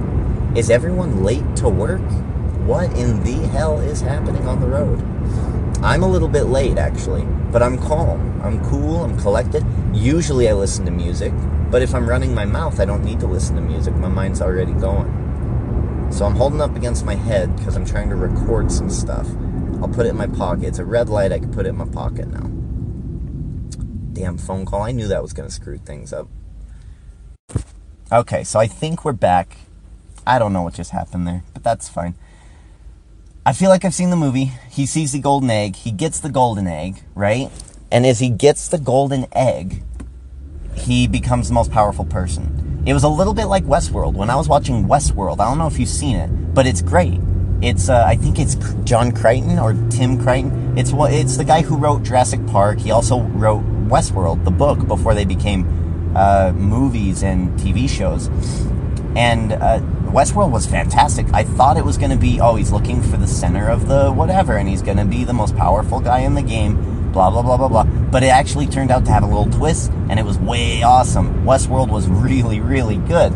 Is 0.58 0.72
everyone 0.72 1.24
late 1.24 1.46
to 1.58 1.70
work? 1.70 2.02
What 2.66 2.92
in 2.98 3.24
the 3.24 3.48
hell 3.50 3.80
is 3.80 4.02
happening 4.02 4.48
on 4.48 4.60
the 4.60 4.66
road? 4.66 5.00
I'm 5.84 6.02
a 6.02 6.08
little 6.08 6.28
bit 6.28 6.46
late 6.46 6.80
actually, 6.80 7.26
but 7.52 7.62
I'm 7.62 7.78
calm. 7.78 8.42
I'm 8.42 8.60
cool. 8.72 9.04
I'm 9.04 9.20
collected. 9.20 9.64
Usually 9.94 10.50
I 10.50 10.54
listen 10.54 10.84
to 10.86 10.92
music, 10.92 11.32
but 11.70 11.84
if 11.84 11.94
I'm 11.94 12.10
running 12.10 12.34
my 12.34 12.46
mouth, 12.46 12.80
I 12.80 12.86
don't 12.86 13.06
need 13.06 13.20
to 13.20 13.28
listen 13.28 13.56
to 13.56 13.62
music. 13.62 13.94
My 13.94 14.08
mind's 14.08 14.42
already 14.42 14.74
going. 14.74 16.10
So 16.12 16.26
I'm 16.26 16.36
holding 16.36 16.60
up 16.60 16.76
against 16.76 17.06
my 17.06 17.16
head 17.16 17.56
because 17.56 17.76
I'm 17.76 17.86
trying 17.86 18.10
to 18.10 18.16
record 18.16 18.72
some 18.72 18.90
stuff. 18.90 19.28
I'll 19.80 19.90
put 19.90 20.08
it 20.08 20.10
in 20.10 20.18
my 20.18 20.26
pocket. 20.26 20.70
It's 20.70 20.80
a 20.80 20.86
red 20.86 21.08
light. 21.08 21.32
I 21.32 21.38
can 21.38 21.54
put 21.54 21.68
it 21.68 21.70
in 21.70 21.78
my 21.78 21.86
pocket 21.86 22.30
now. 22.30 22.59
Damn 24.20 24.38
phone 24.38 24.66
call. 24.66 24.82
I 24.82 24.92
knew 24.92 25.08
that 25.08 25.22
was 25.22 25.32
going 25.32 25.48
to 25.48 25.56
screw 25.56 25.78
things 25.78 26.12
up. 26.12 26.28
Okay, 28.12 28.44
so 28.44 28.60
I 28.60 28.68
think 28.68 29.06
we're 29.06 29.14
back. 29.14 29.56
I 30.28 30.38
don't 30.38 30.52
know 30.52 30.62
what 30.62 30.74
just 30.74 30.92
happened 30.92 31.26
there, 31.26 31.46
but 31.54 31.64
that's 31.64 31.88
fine. 31.88 32.16
I 33.46 33.54
feel 33.54 33.70
like 33.70 33.86
I've 33.86 33.94
seen 33.94 34.10
the 34.10 34.18
movie. 34.18 34.52
He 34.70 34.86
sees 34.86 35.14
the 35.14 35.20
golden 35.20 35.50
egg. 35.50 35.78
He 35.78 35.92
gets 35.92 36.20
the 36.20 36.28
golden 36.28 36.68
egg, 36.68 37.02
right? 37.16 37.50
And 37.94 38.06
as 38.06 38.20
he 38.20 38.30
gets 38.30 38.68
the 38.68 38.78
golden 38.78 39.26
egg, 39.32 39.84
he 40.76 41.08
becomes 41.08 41.48
the 41.48 41.54
most 41.54 41.72
powerful 41.72 42.04
person. 42.04 42.84
It 42.86 42.94
was 42.94 43.06
a 43.06 43.10
little 43.10 43.34
bit 43.34 43.46
like 43.46 43.64
Westworld. 43.64 44.16
When 44.16 44.30
I 44.30 44.36
was 44.36 44.50
watching 44.50 44.84
Westworld, 44.84 45.40
I 45.40 45.46
don't 45.46 45.58
know 45.58 45.68
if 45.68 45.80
you've 45.80 45.88
seen 45.88 46.18
it, 46.18 46.28
but 46.54 46.68
it's 46.68 46.82
great. 46.82 47.22
It's 47.62 47.88
uh, 47.88 48.04
I 48.06 48.18
think 48.18 48.38
it's 48.38 48.56
John 48.84 49.14
Crichton 49.14 49.60
or 49.60 49.76
Tim 49.90 50.22
Crichton. 50.22 50.78
It's 50.78 50.92
what 50.92 51.14
it's 51.14 51.38
the 51.38 51.46
guy 51.46 51.62
who 51.62 51.78
wrote 51.78 52.04
Jurassic 52.04 52.46
Park. 52.48 52.80
He 52.80 52.92
also 52.92 53.22
wrote 53.22 53.64
Westworld, 53.90 54.46
the 54.46 54.52
book, 54.52 54.88
before 54.88 55.14
they 55.14 55.26
became 55.26 56.14
uh, 56.16 56.54
movies 56.56 57.24
and 57.24 57.58
TV 57.60 57.90
shows. 57.90 58.28
And 59.16 59.54
uh, 59.54 59.80
Westworld 60.12 60.52
was 60.52 60.66
fantastic. 60.66 61.28
I 61.34 61.44
thought 61.44 61.78
it 61.78 61.86
was 61.86 61.98
going 61.98 62.12
to 62.12 62.18
be, 62.18 62.40
oh, 62.40 62.56
he's 62.56 62.72
looking 62.72 63.02
for 63.02 63.18
the 63.18 63.28
center 63.28 63.70
of 63.70 63.88
the 63.88 64.12
whatever, 64.12 64.58
and 64.58 64.68
he's 64.70 64.82
going 64.82 64.98
to 64.98 65.06
be 65.06 65.24
the 65.24 65.34
most 65.34 65.56
powerful 65.56 66.00
guy 66.00 66.20
in 66.20 66.36
the 66.36 66.42
game, 66.42 67.12
blah, 67.12 67.30
blah, 67.30 67.42
blah, 67.42 67.58
blah, 67.58 67.68
blah. 67.68 67.84
But 67.84 68.24
it 68.24 68.28
actually 68.28 68.68
turned 68.68 68.92
out 68.92 69.06
to 69.06 69.12
have 69.12 69.24
a 69.24 69.28
little 69.28 69.50
twist, 69.50 69.92
and 70.10 70.20
it 70.20 70.26
was 70.26 70.38
way 70.38 70.84
awesome. 70.84 71.44
Westworld 71.44 71.90
was 71.90 72.08
really, 72.08 72.60
really 72.60 72.98
good. 72.98 73.34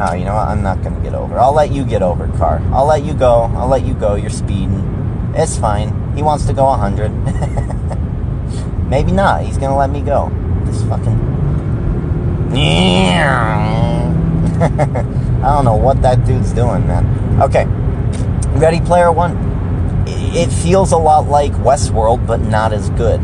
Oh, 0.00 0.14
you 0.14 0.24
know 0.24 0.34
what? 0.34 0.48
I'm 0.48 0.62
not 0.62 0.80
going 0.82 0.94
to 0.94 1.00
get 1.00 1.14
over. 1.14 1.38
I'll 1.38 1.54
let 1.54 1.72
you 1.72 1.84
get 1.84 2.02
over, 2.02 2.28
car. 2.38 2.62
I'll 2.72 2.86
let 2.86 3.04
you 3.04 3.14
go. 3.14 3.50
I'll 3.56 3.68
let 3.68 3.84
you 3.84 3.94
go. 3.94 4.14
You're 4.14 4.30
speeding. 4.30 5.32
It's 5.34 5.58
fine. 5.58 6.14
He 6.16 6.22
wants 6.22 6.46
to 6.46 6.52
go 6.52 6.64
100. 6.66 7.97
Maybe 8.88 9.12
not. 9.12 9.42
He's 9.42 9.58
to 9.58 9.74
let 9.74 9.90
me 9.90 10.00
go. 10.00 10.30
This 10.64 10.82
fucking. 10.84 11.28
I 14.60 15.54
don't 15.54 15.64
know 15.64 15.76
what 15.76 16.02
that 16.02 16.24
dude's 16.24 16.52
doing, 16.52 16.86
man. 16.86 17.40
Okay. 17.42 17.66
Ready 18.58 18.80
Player 18.80 19.12
One. 19.12 19.36
It 20.06 20.50
feels 20.50 20.92
a 20.92 20.96
lot 20.96 21.28
like 21.28 21.52
Westworld, 21.52 22.26
but 22.26 22.40
not 22.40 22.72
as 22.72 22.90
good. 22.90 23.20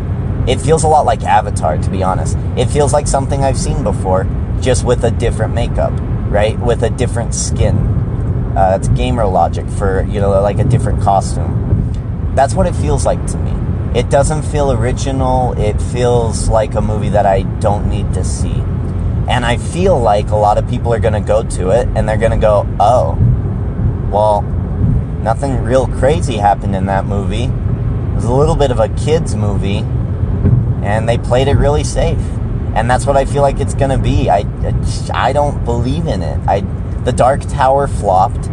It 0.46 0.60
feels 0.60 0.84
a 0.84 0.88
lot 0.88 1.06
like 1.06 1.22
Avatar, 1.22 1.78
to 1.78 1.90
be 1.90 2.02
honest. 2.02 2.36
It 2.56 2.66
feels 2.66 2.92
like 2.92 3.06
something 3.06 3.42
I've 3.42 3.56
seen 3.56 3.82
before, 3.82 4.26
just 4.60 4.84
with 4.84 5.02
a 5.04 5.10
different 5.10 5.54
makeup, 5.54 5.92
right? 6.28 6.58
With 6.58 6.82
a 6.82 6.90
different 6.90 7.34
skin. 7.34 7.76
Uh, 8.54 8.76
that's 8.76 8.88
gamer 8.88 9.26
logic 9.26 9.66
for 9.66 10.02
you 10.02 10.20
know 10.20 10.30
like 10.42 10.58
a 10.58 10.64
different 10.64 11.02
costume. 11.02 12.32
That's 12.34 12.54
what 12.54 12.66
it 12.66 12.74
feels 12.76 13.06
like 13.06 13.26
to 13.28 13.38
me. 13.38 13.53
It 13.94 14.10
doesn't 14.10 14.42
feel 14.42 14.72
original. 14.72 15.52
It 15.58 15.80
feels 15.80 16.48
like 16.48 16.74
a 16.74 16.80
movie 16.80 17.10
that 17.10 17.26
I 17.26 17.42
don't 17.60 17.88
need 17.88 18.12
to 18.14 18.24
see. 18.24 18.62
And 19.28 19.44
I 19.44 19.56
feel 19.56 19.98
like 19.98 20.30
a 20.30 20.36
lot 20.36 20.58
of 20.58 20.68
people 20.68 20.92
are 20.92 20.98
going 20.98 21.14
to 21.14 21.20
go 21.20 21.42
to 21.42 21.70
it 21.70 21.88
and 21.94 22.08
they're 22.08 22.18
going 22.18 22.32
to 22.32 22.36
go, 22.36 22.66
oh, 22.80 23.16
well, 24.10 24.42
nothing 25.22 25.62
real 25.62 25.86
crazy 25.86 26.36
happened 26.36 26.74
in 26.76 26.86
that 26.86 27.06
movie. 27.06 27.44
It 27.44 28.14
was 28.14 28.24
a 28.24 28.32
little 28.32 28.56
bit 28.56 28.70
of 28.70 28.78
a 28.78 28.88
kid's 28.90 29.34
movie, 29.34 29.78
and 30.84 31.08
they 31.08 31.18
played 31.18 31.48
it 31.48 31.54
really 31.54 31.82
safe. 31.82 32.20
And 32.74 32.90
that's 32.90 33.06
what 33.06 33.16
I 33.16 33.24
feel 33.24 33.42
like 33.42 33.60
it's 33.60 33.74
going 33.74 33.90
to 33.90 33.98
be. 33.98 34.28
I, 34.28 34.44
I 35.12 35.32
don't 35.32 35.64
believe 35.64 36.06
in 36.06 36.22
it. 36.22 36.40
I, 36.46 36.60
the 37.04 37.12
Dark 37.12 37.40
Tower 37.42 37.86
flopped. 37.86 38.50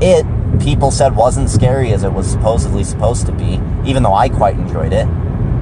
It, 0.00 0.24
people 0.62 0.90
said, 0.90 1.16
wasn't 1.16 1.50
scary 1.50 1.92
as 1.92 2.04
it 2.04 2.12
was 2.12 2.30
supposedly 2.30 2.84
supposed 2.84 3.26
to 3.26 3.32
be, 3.32 3.60
even 3.84 4.02
though 4.02 4.14
I 4.14 4.28
quite 4.28 4.54
enjoyed 4.54 4.92
it. 4.92 5.06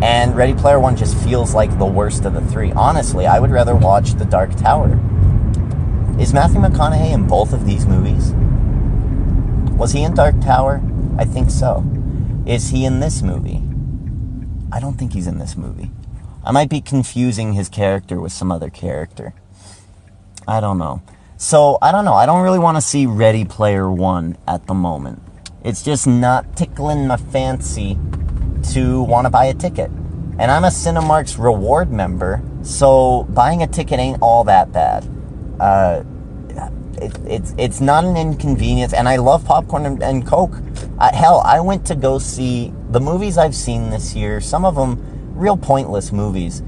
And 0.02 0.36
Ready 0.36 0.54
Player 0.54 0.78
One 0.78 0.96
just 0.96 1.16
feels 1.18 1.54
like 1.54 1.78
the 1.78 1.86
worst 1.86 2.24
of 2.24 2.34
the 2.34 2.40
three. 2.42 2.72
Honestly, 2.72 3.26
I 3.26 3.38
would 3.38 3.50
rather 3.50 3.74
watch 3.74 4.12
The 4.12 4.24
Dark 4.24 4.54
Tower. 4.56 4.98
Is 6.18 6.34
Matthew 6.34 6.60
McConaughey 6.60 7.12
in 7.12 7.26
both 7.26 7.52
of 7.52 7.66
these 7.66 7.86
movies? 7.86 8.32
Was 9.76 9.92
he 9.92 10.02
in 10.02 10.14
Dark 10.14 10.40
Tower? 10.40 10.82
I 11.18 11.24
think 11.24 11.50
so. 11.50 11.84
Is 12.46 12.70
he 12.70 12.84
in 12.84 13.00
this 13.00 13.22
movie? 13.22 13.62
I 14.72 14.80
don't 14.80 14.98
think 14.98 15.14
he's 15.14 15.26
in 15.26 15.38
this 15.38 15.56
movie. 15.56 15.90
I 16.44 16.52
might 16.52 16.68
be 16.68 16.80
confusing 16.80 17.54
his 17.54 17.68
character 17.68 18.20
with 18.20 18.32
some 18.32 18.52
other 18.52 18.70
character. 18.70 19.34
I 20.46 20.60
don't 20.60 20.78
know. 20.78 21.02
So, 21.42 21.78
I 21.80 21.90
don't 21.90 22.04
know. 22.04 22.12
I 22.12 22.26
don't 22.26 22.42
really 22.42 22.58
want 22.58 22.76
to 22.76 22.82
see 22.82 23.06
Ready 23.06 23.46
Player 23.46 23.90
One 23.90 24.36
at 24.46 24.66
the 24.66 24.74
moment. 24.74 25.22
It's 25.64 25.82
just 25.82 26.06
not 26.06 26.54
tickling 26.54 27.06
my 27.06 27.16
fancy 27.16 27.98
to 28.74 29.02
want 29.04 29.24
to 29.24 29.30
buy 29.30 29.46
a 29.46 29.54
ticket. 29.54 29.90
And 30.38 30.50
I'm 30.50 30.64
a 30.64 30.68
Cinemark's 30.68 31.38
reward 31.38 31.90
member, 31.90 32.42
so 32.60 33.22
buying 33.30 33.62
a 33.62 33.66
ticket 33.66 33.98
ain't 33.98 34.20
all 34.20 34.44
that 34.44 34.70
bad. 34.70 35.08
Uh, 35.58 36.04
it, 37.00 37.18
it's 37.24 37.54
it's 37.56 37.80
not 37.80 38.04
an 38.04 38.18
inconvenience, 38.18 38.92
and 38.92 39.08
I 39.08 39.16
love 39.16 39.42
popcorn 39.46 39.86
and, 39.86 40.02
and 40.02 40.26
Coke. 40.26 40.56
Uh, 40.98 41.10
hell, 41.14 41.40
I 41.46 41.60
went 41.60 41.86
to 41.86 41.94
go 41.94 42.18
see 42.18 42.70
the 42.90 43.00
movies 43.00 43.38
I've 43.38 43.54
seen 43.54 43.88
this 43.88 44.14
year. 44.14 44.42
Some 44.42 44.66
of 44.66 44.74
them 44.74 45.02
real 45.34 45.56
pointless 45.56 46.12
movies, 46.12 46.62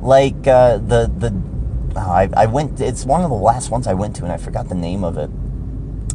like 0.00 0.48
uh, 0.48 0.78
the 0.78 1.12
the. 1.16 1.55
I, 1.96 2.28
I 2.36 2.46
went. 2.46 2.80
It's 2.80 3.04
one 3.04 3.22
of 3.22 3.30
the 3.30 3.36
last 3.36 3.70
ones 3.70 3.86
I 3.86 3.94
went 3.94 4.16
to, 4.16 4.24
and 4.24 4.32
I 4.32 4.36
forgot 4.36 4.68
the 4.68 4.74
name 4.74 5.04
of 5.04 5.18
it. 5.18 5.30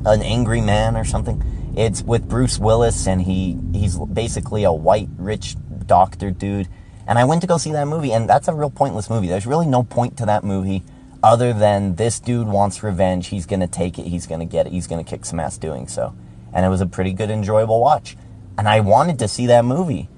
An 0.06 0.22
Angry 0.22 0.62
Man 0.62 0.96
or 0.98 1.04
something. 1.04 1.44
It's 1.76 2.02
with 2.02 2.28
Bruce 2.28 2.60
Willis, 2.60 3.08
and 3.08 3.22
he 3.22 3.58
he's 3.74 3.98
basically 3.98 4.64
a 4.64 4.74
white 4.74 5.10
rich 5.18 5.56
doctor 5.86 6.32
dude. 6.32 6.68
And 7.08 7.18
I 7.18 7.26
went 7.26 7.42
to 7.42 7.48
go 7.48 7.58
see 7.58 7.72
that 7.72 7.88
movie, 7.88 8.14
and 8.14 8.30
that's 8.30 8.48
a 8.48 8.54
real 8.54 8.70
pointless 8.70 9.10
movie. 9.10 9.28
There's 9.28 9.46
really 9.46 9.68
no 9.68 9.84
point 9.84 10.18
to 10.18 10.26
that 10.28 10.44
movie 10.44 10.84
other 11.24 11.54
than 11.54 11.96
this 11.96 12.20
dude 12.20 12.48
wants 12.48 12.84
revenge. 12.84 13.28
He's 13.28 13.46
gonna 13.46 13.68
take 13.68 14.00
it. 14.00 14.08
He's 14.08 14.28
gonna 14.28 14.46
get 14.46 14.68
it. 14.68 14.74
He's 14.74 14.88
gonna 14.88 15.04
kick 15.04 15.26
some 15.26 15.40
ass 15.40 15.58
doing 15.58 15.88
so. 15.88 16.16
And 16.54 16.66
it 16.66 16.70
was 16.70 16.82
a 16.82 16.86
pretty 16.86 17.14
good, 17.14 17.30
enjoyable 17.30 17.80
watch. 17.80 18.18
And 18.58 18.68
I 18.68 18.82
wanted 18.82 19.20
to 19.20 19.28
see 19.28 19.48
that 19.48 19.66
movie, 19.66 20.10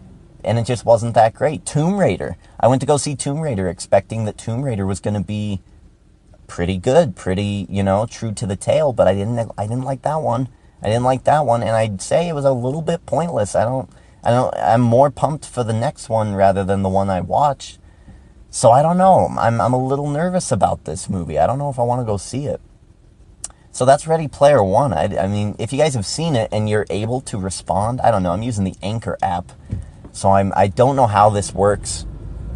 and 0.43 0.59
it 0.59 0.65
just 0.65 0.85
wasn't 0.85 1.15
that 1.15 1.33
great. 1.33 1.65
Tomb 1.65 1.97
Raider. 1.97 2.37
I 2.59 2.67
went 2.67 2.81
to 2.81 2.87
go 2.87 2.97
see 2.97 3.15
Tomb 3.15 3.39
Raider, 3.39 3.67
expecting 3.67 4.25
that 4.25 4.37
Tomb 4.37 4.63
Raider 4.63 4.85
was 4.85 4.99
gonna 4.99 5.23
be 5.23 5.61
pretty 6.47 6.77
good, 6.77 7.15
pretty 7.15 7.65
you 7.69 7.83
know 7.83 8.05
true 8.05 8.33
to 8.33 8.45
the 8.45 8.55
tale. 8.55 8.93
But 8.93 9.07
I 9.07 9.13
didn't. 9.13 9.51
I 9.57 9.67
didn't 9.67 9.83
like 9.83 10.01
that 10.03 10.21
one. 10.21 10.49
I 10.83 10.87
didn't 10.87 11.03
like 11.03 11.23
that 11.23 11.45
one, 11.45 11.63
and 11.63 11.71
I'd 11.71 12.01
say 12.01 12.27
it 12.27 12.35
was 12.35 12.43
a 12.43 12.51
little 12.51 12.81
bit 12.81 13.05
pointless. 13.05 13.55
I 13.55 13.63
don't, 13.63 13.89
I 14.21 14.31
don't, 14.31 14.53
I'm 14.55 14.81
more 14.81 15.09
pumped 15.09 15.45
for 15.45 15.63
the 15.63 15.71
next 15.71 16.09
one 16.09 16.35
rather 16.35 16.65
than 16.65 16.83
the 16.83 16.89
one 16.89 17.09
I 17.09 17.21
watched. 17.21 17.79
So 18.49 18.69
I 18.69 18.81
don't 18.81 18.97
know. 18.97 19.29
I'm, 19.39 19.61
I'm 19.61 19.73
a 19.73 19.83
little 19.83 20.09
nervous 20.09 20.51
about 20.51 20.83
this 20.83 21.09
movie. 21.09 21.39
I 21.39 21.47
don't 21.47 21.57
know 21.57 21.69
if 21.69 21.79
I 21.79 21.83
want 21.83 22.01
to 22.01 22.05
go 22.05 22.17
see 22.17 22.47
it. 22.47 22.59
So 23.71 23.85
that's 23.85 24.05
Ready 24.07 24.27
Player 24.27 24.61
One. 24.61 24.93
I, 24.93 25.05
I 25.17 25.27
mean, 25.27 25.55
if 25.57 25.71
you 25.71 25.79
guys 25.79 25.95
have 25.95 26.05
seen 26.05 26.35
it 26.35 26.49
and 26.51 26.69
you're 26.69 26.85
able 26.89 27.21
to 27.21 27.37
respond, 27.37 28.01
I 28.01 28.11
don't 28.11 28.21
know. 28.21 28.31
I'm 28.31 28.43
using 28.43 28.65
the 28.65 28.75
Anchor 28.83 29.17
app, 29.23 29.53
so 30.13 30.31
I'm. 30.31 30.53
I 30.55 30.67
don't 30.67 30.95
know 30.95 31.07
how 31.07 31.29
this 31.29 31.53
works. 31.53 32.05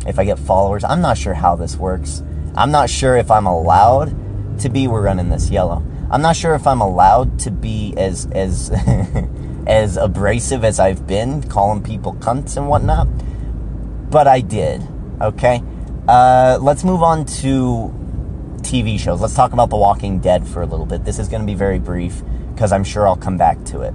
If 0.06 0.20
I 0.20 0.24
get 0.24 0.40
followers, 0.40 0.84
I'm 0.84 1.02
not 1.02 1.18
sure 1.18 1.34
how 1.34 1.56
this 1.56 1.76
works. 1.76 2.24
I'm 2.56 2.72
not 2.72 2.90
sure 2.90 3.18
if 3.18 3.30
I'm 3.30 3.48
allowed 3.48 4.60
to 4.60 4.70
be. 4.70 4.88
We're 4.88 5.02
running 5.02 5.30
this 5.30 5.50
yellow. 5.50 5.84
I'm 6.10 6.22
not 6.22 6.38
sure 6.38 6.56
if 6.56 6.66
I'm 6.66 6.80
allowed 6.80 7.40
to 7.40 7.52
be 7.52 7.94
as 7.98 8.28
as 8.32 8.72
as 9.68 9.98
abrasive 9.98 10.64
as 10.64 10.80
I've 10.80 11.06
been, 11.08 11.44
calling 11.44 11.84
people 11.84 12.14
cunts 12.14 12.56
and 12.56 12.70
whatnot. 12.70 13.08
But 14.10 14.28
I 14.28 14.40
did. 14.40 14.88
Okay. 15.20 15.62
Uh, 16.08 16.58
let's 16.62 16.86
move 16.86 17.04
on 17.04 17.26
to 17.26 17.94
TV 18.62 19.00
shows. 19.00 19.20
Let's 19.20 19.34
talk 19.34 19.52
about 19.52 19.70
The 19.70 19.76
Walking 19.76 20.20
Dead 20.20 20.48
for 20.48 20.62
a 20.62 20.66
little 20.66 20.86
bit. 20.86 21.04
This 21.04 21.20
is 21.20 21.28
going 21.28 21.42
to 21.42 21.46
be 21.46 21.56
very 21.56 21.80
brief 21.80 22.22
because 22.54 22.72
I'm 22.72 22.84
sure 22.84 23.08
I'll 23.08 23.18
come 23.18 23.38
back 23.38 23.64
to 23.66 23.82
it. 23.82 23.94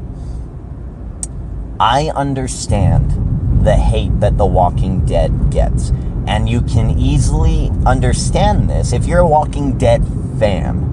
I 1.81 2.11
understand 2.15 3.32
the 3.63 3.77
hate 3.77 4.21
that 4.21 4.39
The 4.39 4.47
Walking 4.47 5.05
Dead 5.07 5.51
gets. 5.51 5.91
And 6.27 6.49
you 6.49 6.61
can 6.63 6.99
easily 6.99 7.71
understand 7.85 8.71
this 8.71 8.93
if 8.93 9.07
you're 9.07 9.21
a 9.21 9.27
Walking 9.27 9.79
Dead 9.79 10.05
fan 10.39 10.93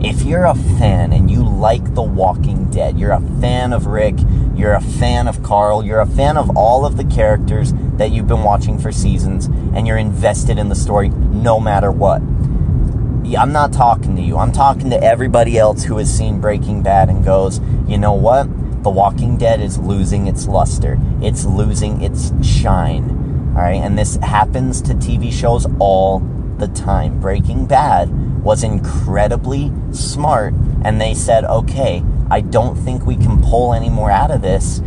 if 0.00 0.22
you're 0.22 0.44
a 0.44 0.54
fan 0.54 1.12
and 1.12 1.30
you 1.30 1.42
like 1.42 1.94
The 1.94 2.02
Walking 2.02 2.70
Dead, 2.70 2.98
you're 2.98 3.12
a 3.12 3.20
fan 3.40 3.72
of 3.72 3.86
Rick, 3.86 4.16
you're 4.54 4.74
a 4.74 4.80
fan 4.80 5.26
of 5.26 5.42
Carl, 5.42 5.84
you're 5.84 6.00
a 6.00 6.06
fan 6.06 6.36
of 6.36 6.56
all 6.56 6.84
of 6.84 6.96
the 6.96 7.04
characters 7.04 7.72
that 7.96 8.10
you've 8.10 8.28
been 8.28 8.42
watching 8.42 8.78
for 8.78 8.92
seasons, 8.92 9.46
and 9.46 9.86
you're 9.86 9.96
invested 9.96 10.58
in 10.58 10.68
the 10.68 10.74
story 10.74 11.08
no 11.08 11.58
matter 11.58 11.90
what. 11.90 12.20
I'm 12.20 13.52
not 13.52 13.72
talking 13.72 14.14
to 14.16 14.22
you. 14.22 14.36
I'm 14.36 14.52
talking 14.52 14.90
to 14.90 15.02
everybody 15.02 15.58
else 15.58 15.82
who 15.82 15.96
has 15.96 16.14
seen 16.14 16.40
Breaking 16.40 16.82
Bad 16.82 17.08
and 17.08 17.24
goes, 17.24 17.58
you 17.88 17.98
know 17.98 18.12
what? 18.12 18.46
The 18.86 18.90
Walking 18.90 19.36
Dead 19.36 19.60
is 19.60 19.78
losing 19.80 20.28
its 20.28 20.46
luster. 20.46 20.96
It's 21.20 21.44
losing 21.44 22.02
its 22.02 22.30
shine. 22.46 23.10
All 23.56 23.62
right. 23.62 23.82
And 23.82 23.98
this 23.98 24.14
happens 24.22 24.80
to 24.82 24.94
TV 24.94 25.32
shows 25.32 25.66
all 25.80 26.20
the 26.58 26.68
time. 26.68 27.18
Breaking 27.18 27.66
Bad 27.66 28.44
was 28.44 28.62
incredibly 28.62 29.72
smart, 29.90 30.54
and 30.84 31.00
they 31.00 31.14
said, 31.14 31.42
okay, 31.46 32.04
I 32.30 32.42
don't 32.42 32.76
think 32.76 33.04
we 33.04 33.16
can 33.16 33.42
pull 33.42 33.74
any 33.74 33.90
more 33.90 34.12
out 34.12 34.30
of 34.30 34.40
this. 34.40 34.80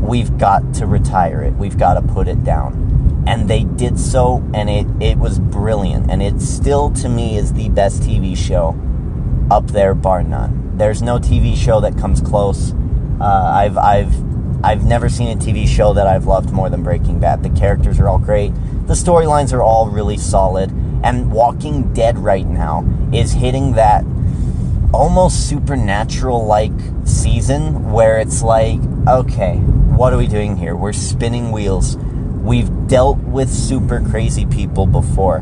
We've 0.00 0.36
got 0.38 0.74
to 0.74 0.86
retire 0.86 1.42
it. 1.42 1.52
We've 1.54 1.78
got 1.78 1.94
to 1.94 2.02
put 2.02 2.26
it 2.26 2.42
down. 2.42 3.22
And 3.28 3.48
they 3.48 3.62
did 3.62 3.96
so, 3.96 4.44
and 4.54 4.68
it, 4.68 4.88
it 5.00 5.18
was 5.18 5.38
brilliant. 5.38 6.10
And 6.10 6.20
it 6.20 6.40
still, 6.40 6.90
to 6.94 7.08
me, 7.08 7.36
is 7.36 7.52
the 7.52 7.68
best 7.68 8.02
TV 8.02 8.36
show 8.36 8.76
up 9.52 9.68
there, 9.68 9.94
bar 9.94 10.24
none. 10.24 10.76
There's 10.76 11.00
no 11.00 11.20
TV 11.20 11.56
show 11.56 11.80
that 11.82 11.96
comes 11.96 12.20
close. 12.20 12.74
Uh, 13.20 13.24
I've, 13.24 13.76
I've, 13.78 14.64
I've 14.64 14.84
never 14.84 15.08
seen 15.08 15.36
a 15.36 15.40
TV 15.40 15.66
show 15.66 15.92
that 15.94 16.06
I've 16.06 16.26
loved 16.26 16.50
more 16.50 16.70
than 16.70 16.82
Breaking 16.82 17.20
Bad. 17.20 17.42
The 17.42 17.50
characters 17.50 18.00
are 18.00 18.08
all 18.08 18.18
great. 18.18 18.52
The 18.86 18.94
storylines 18.94 19.52
are 19.52 19.62
all 19.62 19.88
really 19.90 20.16
solid 20.16 20.70
and 21.06 21.30
Walking 21.30 21.92
Dead 21.92 22.18
right 22.18 22.46
now 22.46 22.84
is 23.12 23.32
hitting 23.32 23.74
that 23.74 24.04
almost 24.92 25.48
supernatural 25.48 26.46
like 26.46 26.72
season 27.04 27.92
where 27.92 28.18
it's 28.18 28.42
like, 28.42 28.80
okay, 29.06 29.56
what 29.56 30.12
are 30.12 30.16
we 30.16 30.26
doing 30.26 30.56
here? 30.56 30.74
We're 30.74 30.92
spinning 30.92 31.52
wheels. 31.52 31.96
We've 31.96 32.88
dealt 32.88 33.18
with 33.18 33.50
super 33.50 34.00
crazy 34.00 34.46
people 34.46 34.86
before. 34.86 35.40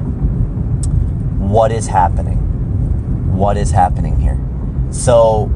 What 1.39 1.73
is 1.73 1.87
happening? 1.87 3.35
What 3.35 3.57
is 3.57 3.71
happening 3.71 4.21
here? 4.21 4.39
So, 4.93 5.47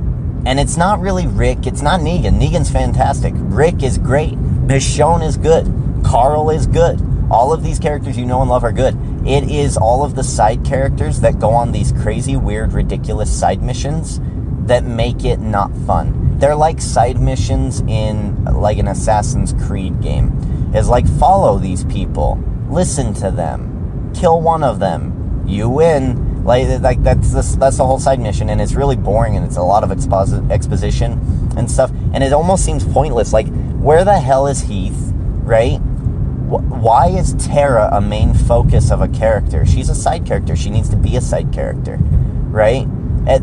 and 0.47 0.61
it's 0.61 0.77
not 0.77 1.01
really 1.01 1.27
Rick, 1.27 1.67
it's 1.67 1.83
not 1.83 2.01
Negan. 2.01 2.41
Negan's 2.41 2.71
fantastic. 2.71 3.35
Rick 3.37 3.83
is 3.83 3.99
great. 3.99 4.35
Michonne 4.35 5.27
is 5.27 5.37
good. 5.37 5.73
Carl 6.05 6.51
is 6.51 6.67
good. 6.67 7.01
All 7.31 7.53
of 7.53 7.63
these 7.63 7.79
characters 7.79 8.17
you 8.17 8.25
know 8.25 8.41
and 8.41 8.51
love 8.51 8.65
are 8.65 8.73
good. 8.73 8.97
It 9.27 9.51
is 9.51 9.77
all 9.77 10.05
of 10.05 10.15
the 10.15 10.25
side 10.25 10.65
characters 10.65 11.21
that 11.21 11.39
go 11.39 11.51
on 11.51 11.73
these 11.73 11.93
crazy, 11.93 12.37
weird, 12.37 12.73
ridiculous 12.73 13.31
side 13.31 13.63
missions 13.63 14.21
that 14.67 14.85
make 14.85 15.25
it 15.25 15.41
not 15.41 15.75
fun. 15.87 16.39
They're 16.39 16.55
like 16.55 16.81
side 16.81 17.21
missions 17.21 17.81
in 17.81 18.45
like 18.45 18.79
an 18.79 18.89
Assassin's 18.89 19.53
Creed 19.67 20.01
game. 20.01 20.71
It's 20.73 20.89
like 20.89 21.07
follow 21.19 21.59
these 21.59 21.85
people, 21.85 22.43
listen 22.69 23.13
to 23.15 23.31
them, 23.31 24.13
kill 24.15 24.41
one 24.41 24.63
of 24.63 24.79
them, 24.79 25.45
you 25.47 25.69
win. 25.69 26.28
Like, 26.49 26.81
like 26.81 27.03
that's 27.03 27.33
the, 27.33 27.57
that's 27.61 27.77
the 27.77 27.87
whole 27.87 28.01
side 28.01 28.21
mission, 28.21 28.49
and 28.49 28.59
it's 28.59 28.73
really 28.73 28.97
boring, 28.97 29.37
and 29.37 29.45
it's 29.45 29.59
a 29.59 29.63
lot 29.63 29.85
of 29.85 29.91
exposi- 29.91 30.51
exposition 30.51 31.21
and 31.59 31.71
stuff, 31.71 31.91
and 32.15 32.25
it 32.25 32.33
almost 32.33 32.65
seems 32.65 32.85
pointless. 32.85 33.35
Like, 33.35 33.49
where 33.77 34.03
the 34.03 34.19
hell 34.19 34.47
is 34.47 34.63
Heath? 34.63 35.13
Right? 35.45 35.79
why 36.49 37.09
is 37.09 37.35
Tara 37.35 37.91
a 37.93 38.01
main 38.01 38.33
focus 38.33 38.91
of 38.91 39.03
a 39.03 39.09
character? 39.09 39.67
She's 39.67 39.91
a 39.91 39.95
side 39.95 40.25
character. 40.25 40.57
She 40.57 40.71
needs 40.71 40.89
to 40.89 40.97
be 40.97 41.17
a 41.17 41.21
side 41.21 41.53
character, 41.53 41.99
right? 42.01 42.87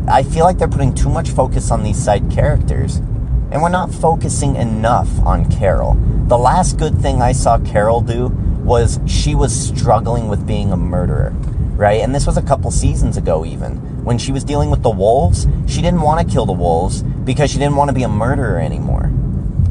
I 0.08 0.24
feel 0.24 0.44
like 0.44 0.58
they're 0.58 0.66
putting 0.66 0.92
too 0.92 1.08
much 1.08 1.30
focus 1.30 1.70
on 1.70 1.84
these 1.84 2.02
side 2.02 2.28
characters, 2.32 2.96
and 2.96 3.62
we're 3.62 3.68
not 3.68 3.94
focusing 3.94 4.56
enough 4.56 5.08
on 5.20 5.48
Carol. 5.48 5.94
The 6.26 6.36
last 6.36 6.78
good 6.78 6.98
thing 6.98 7.22
I 7.22 7.30
saw 7.30 7.58
Carol 7.60 8.00
do 8.00 8.26
was 8.64 8.98
she 9.06 9.36
was 9.36 9.54
struggling 9.54 10.26
with 10.26 10.44
being 10.44 10.72
a 10.72 10.76
murderer, 10.76 11.32
right? 11.76 12.00
And 12.00 12.14
this 12.14 12.26
was 12.26 12.36
a 12.36 12.42
couple 12.42 12.70
seasons 12.70 13.16
ago, 13.16 13.44
even. 13.44 14.04
When 14.04 14.18
she 14.18 14.32
was 14.32 14.44
dealing 14.44 14.70
with 14.70 14.82
the 14.82 14.90
wolves, 14.90 15.46
she 15.66 15.82
didn't 15.82 16.00
want 16.00 16.26
to 16.26 16.32
kill 16.32 16.46
the 16.46 16.52
wolves 16.52 17.02
because 17.02 17.50
she 17.50 17.58
didn't 17.58 17.76
want 17.76 17.88
to 17.88 17.94
be 17.94 18.02
a 18.02 18.08
murderer 18.08 18.58
anymore. 18.58 19.04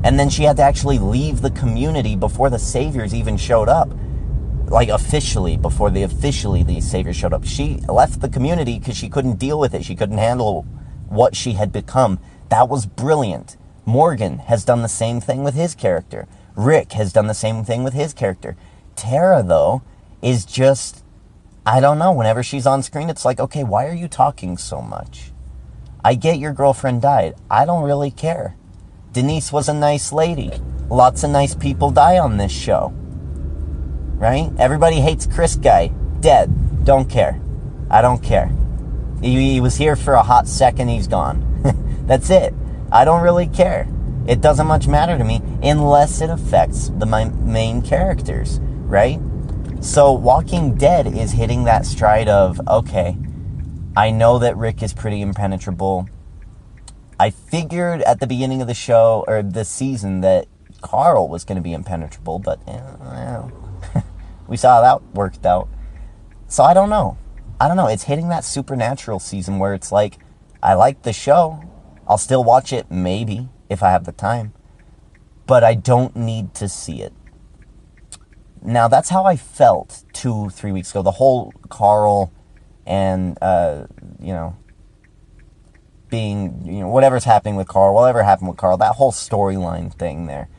And 0.03 0.19
then 0.19 0.29
she 0.29 0.43
had 0.43 0.57
to 0.57 0.63
actually 0.63 0.99
leave 0.99 1.41
the 1.41 1.49
community 1.51 2.15
before 2.15 2.49
the 2.49 2.59
saviors 2.59 3.15
even 3.15 3.37
showed 3.37 3.69
up. 3.69 3.89
Like 4.67 4.89
officially, 4.89 5.57
before 5.57 5.89
the 5.89 6.03
officially 6.03 6.63
the 6.63 6.81
saviors 6.81 7.15
showed 7.15 7.33
up. 7.33 7.45
She 7.45 7.77
left 7.87 8.21
the 8.21 8.29
community 8.29 8.77
because 8.77 8.97
she 8.97 9.09
couldn't 9.09 9.39
deal 9.39 9.59
with 9.59 9.73
it. 9.73 9.83
She 9.83 9.95
couldn't 9.95 10.17
handle 10.17 10.63
what 11.07 11.35
she 11.35 11.53
had 11.53 11.71
become. 11.71 12.19
That 12.49 12.69
was 12.69 12.85
brilliant. 12.85 13.57
Morgan 13.85 14.39
has 14.39 14.65
done 14.65 14.81
the 14.81 14.87
same 14.89 15.21
thing 15.21 15.43
with 15.43 15.53
his 15.53 15.75
character. 15.75 16.27
Rick 16.55 16.93
has 16.93 17.13
done 17.13 17.27
the 17.27 17.33
same 17.33 17.63
thing 17.63 17.83
with 17.83 17.93
his 17.93 18.13
character. 18.13 18.55
Tara, 18.95 19.43
though, 19.43 19.83
is 20.21 20.45
just, 20.45 21.03
I 21.67 21.79
don't 21.79 21.97
know, 21.97 22.11
whenever 22.11 22.43
she's 22.43 22.67
on 22.67 22.83
screen, 22.83 23.09
it's 23.09 23.25
like, 23.25 23.39
okay, 23.39 23.63
why 23.63 23.87
are 23.87 23.93
you 23.93 24.07
talking 24.07 24.55
so 24.55 24.81
much? 24.81 25.31
I 26.03 26.13
get 26.13 26.37
your 26.37 26.53
girlfriend 26.53 27.01
died. 27.01 27.33
I 27.49 27.65
don't 27.65 27.83
really 27.83 28.11
care. 28.11 28.55
Denise 29.13 29.51
was 29.51 29.67
a 29.67 29.73
nice 29.73 30.13
lady. 30.13 30.51
Lots 30.89 31.23
of 31.23 31.31
nice 31.31 31.55
people 31.55 31.89
die 31.89 32.19
on 32.19 32.37
this 32.37 32.51
show. 32.51 32.93
Right? 34.15 34.51
Everybody 34.59 35.01
hates 35.01 35.25
Chris 35.25 35.55
guy. 35.55 35.87
Dead. 36.19 36.85
Don't 36.85 37.09
care. 37.09 37.41
I 37.89 38.03
don't 38.03 38.21
care. 38.21 38.51
He, 39.21 39.53
he 39.53 39.59
was 39.59 39.75
here 39.75 39.95
for 39.95 40.13
a 40.13 40.21
hot 40.21 40.47
second, 40.47 40.89
he's 40.89 41.07
gone. 41.07 42.03
That's 42.05 42.29
it. 42.29 42.53
I 42.91 43.05
don't 43.05 43.23
really 43.23 43.47
care. 43.47 43.87
It 44.27 44.39
doesn't 44.39 44.67
much 44.67 44.87
matter 44.87 45.17
to 45.17 45.23
me 45.23 45.41
unless 45.63 46.21
it 46.21 46.29
affects 46.29 46.89
the 46.89 47.07
main 47.07 47.81
characters 47.81 48.59
right? 48.85 49.19
So 49.85 50.11
Walking 50.11 50.73
Dead 50.73 51.05
is 51.05 51.31
hitting 51.31 51.65
that 51.65 51.85
stride 51.85 52.27
of, 52.27 52.59
okay, 52.67 53.15
I 53.95 54.09
know 54.09 54.39
that 54.39 54.57
Rick 54.57 54.81
is 54.81 54.93
pretty 54.93 55.21
impenetrable. 55.21 56.09
I 57.19 57.29
figured 57.29 58.01
at 58.01 58.19
the 58.19 58.25
beginning 58.25 58.61
of 58.61 58.67
the 58.67 58.73
show 58.73 59.23
or 59.27 59.43
the 59.43 59.63
season 59.63 60.21
that 60.21 60.47
Carl 60.81 61.29
was 61.29 61.45
going 61.45 61.57
to 61.57 61.61
be 61.61 61.71
impenetrable, 61.71 62.39
but 62.39 62.59
eh, 62.67 64.01
we 64.47 64.57
saw 64.57 64.77
how 64.77 64.81
that 64.81 65.15
worked 65.15 65.45
out. 65.45 65.69
So 66.47 66.63
I 66.63 66.73
don't 66.73 66.89
know. 66.89 67.17
I 67.61 67.67
don't 67.67 67.77
know. 67.77 67.87
It's 67.87 68.03
hitting 68.03 68.29
that 68.29 68.43
supernatural 68.43 69.19
season 69.19 69.59
where 69.59 69.75
it's 69.75 69.91
like, 69.91 70.17
I 70.63 70.73
like 70.73 71.03
the 71.03 71.13
show. 71.13 71.63
I'll 72.07 72.17
still 72.17 72.43
watch 72.43 72.73
it, 72.73 72.89
maybe, 72.89 73.49
if 73.69 73.83
I 73.83 73.91
have 73.91 74.05
the 74.05 74.11
time. 74.11 74.51
But 75.45 75.63
I 75.63 75.75
don't 75.75 76.15
need 76.15 76.55
to 76.55 76.67
see 76.67 77.03
it. 77.03 77.13
Now 78.65 78.87
that's 78.87 79.09
how 79.09 79.25
I 79.25 79.35
felt 79.35 80.03
two, 80.13 80.49
three 80.49 80.71
weeks 80.71 80.91
ago. 80.91 81.01
The 81.01 81.11
whole 81.11 81.53
Carl 81.69 82.33
and 82.85 83.37
uh, 83.41 83.85
you 84.19 84.33
know 84.33 84.57
being 86.09 86.65
you 86.65 86.79
know 86.79 86.89
whatever's 86.89 87.23
happening 87.23 87.55
with 87.55 87.67
Carl, 87.67 87.93
whatever 87.93 88.23
happened 88.23 88.49
with 88.49 88.57
Carl, 88.57 88.77
that 88.77 88.95
whole 88.95 89.11
storyline 89.11 89.93
thing 89.93 90.27
there, 90.27 90.49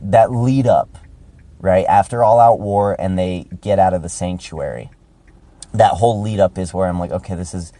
that 0.00 0.30
lead 0.30 0.66
up, 0.66 0.98
right 1.58 1.84
after 1.86 2.22
All 2.22 2.40
Out 2.40 2.60
War, 2.60 2.96
and 3.00 3.18
they 3.18 3.48
get 3.60 3.78
out 3.78 3.94
of 3.94 4.02
the 4.02 4.08
sanctuary. 4.08 4.90
That 5.72 5.94
whole 5.94 6.22
lead 6.22 6.40
up 6.40 6.58
is 6.58 6.72
where 6.72 6.88
I'm 6.88 6.98
like, 6.98 7.10
okay, 7.10 7.34
this 7.34 7.54
is 7.54 7.72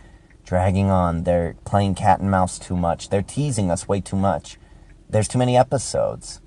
dragging 0.44 0.90
on. 0.90 1.25
They're 1.25 1.56
playing 1.64 1.94
cat 1.94 2.20
and 2.20 2.30
mouse 2.30 2.58
too 2.58 2.76
much. 2.76 3.11
They're 3.11 3.22
teasing 3.22 3.70
us 3.70 3.88
way 3.88 4.00
too 4.00 4.16
much. 4.16 4.59
There's 5.09 5.29
too 5.29 5.38
many 5.38 5.57
episodes. 5.57 6.40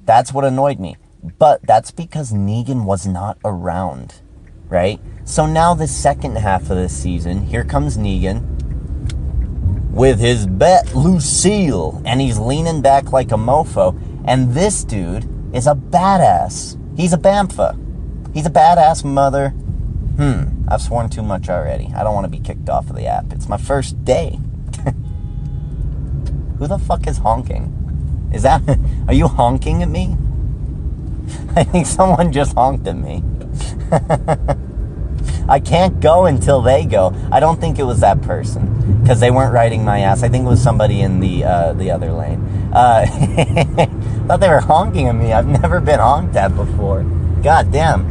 That's 0.00 0.32
what 0.32 0.44
annoyed 0.44 0.78
me. 0.78 0.96
But 1.38 1.62
that's 1.62 1.90
because 1.90 2.32
Negan 2.32 2.84
was 2.84 3.06
not 3.06 3.38
around, 3.44 4.16
right? 4.68 5.00
So 5.24 5.46
now 5.46 5.72
the 5.72 5.88
second 5.88 6.36
half 6.36 6.62
of 6.70 6.76
the 6.76 6.88
season, 6.88 7.46
here 7.46 7.64
comes 7.64 7.96
Negan 7.96 8.42
with 9.90 10.20
his 10.20 10.46
bet 10.46 10.94
Lucille, 10.94 12.02
and 12.04 12.20
he's 12.20 12.38
leaning 12.38 12.82
back 12.82 13.10
like 13.12 13.32
a 13.32 13.36
mofo. 13.36 13.98
And 14.26 14.52
this 14.52 14.84
dude 14.84 15.24
is 15.54 15.66
a 15.66 15.74
badass. 15.74 16.78
He's 16.96 17.12
a 17.12 17.18
Bamfa. 17.18 17.80
He's 18.34 18.46
a 18.46 18.50
badass 18.50 19.04
mother. 19.04 19.50
Hmm, 20.16 20.64
I've 20.68 20.82
sworn 20.82 21.08
too 21.08 21.22
much 21.22 21.48
already. 21.48 21.90
I 21.94 22.04
don't 22.04 22.14
want 22.14 22.24
to 22.24 22.30
be 22.30 22.40
kicked 22.40 22.68
off 22.68 22.90
of 22.90 22.96
the 22.96 23.06
app. 23.06 23.32
It's 23.32 23.48
my 23.48 23.56
first 23.56 24.04
day. 24.04 24.38
Who 26.58 26.66
the 26.66 26.78
fuck 26.78 27.06
is 27.06 27.18
honking? 27.18 28.30
Is 28.32 28.42
that. 28.42 28.62
Are 29.08 29.14
you 29.14 29.28
honking 29.28 29.82
at 29.82 29.88
me? 29.88 30.16
I 31.56 31.64
think 31.64 31.86
someone 31.86 32.32
just 32.32 32.54
honked 32.54 32.86
at 32.86 32.96
me. 32.96 33.22
I 35.48 35.60
can't 35.60 36.00
go 36.00 36.26
until 36.26 36.62
they 36.62 36.84
go. 36.86 37.14
I 37.30 37.40
don't 37.40 37.60
think 37.60 37.78
it 37.78 37.84
was 37.84 38.00
that 38.00 38.22
person 38.22 39.00
because 39.02 39.20
they 39.20 39.30
weren't 39.30 39.52
riding 39.52 39.84
my 39.84 40.00
ass. 40.00 40.22
I 40.22 40.28
think 40.28 40.46
it 40.46 40.48
was 40.48 40.62
somebody 40.62 41.00
in 41.00 41.20
the 41.20 41.44
uh, 41.44 41.72
the 41.74 41.90
other 41.90 42.12
lane. 42.12 42.40
Uh, 42.72 43.06
thought 44.26 44.40
they 44.40 44.48
were 44.48 44.60
honking 44.60 45.08
at 45.08 45.14
me. 45.14 45.32
I've 45.32 45.46
never 45.46 45.80
been 45.80 46.00
honked 46.00 46.36
at 46.36 46.56
before. 46.56 47.02
God 47.42 47.70
damn. 47.70 48.10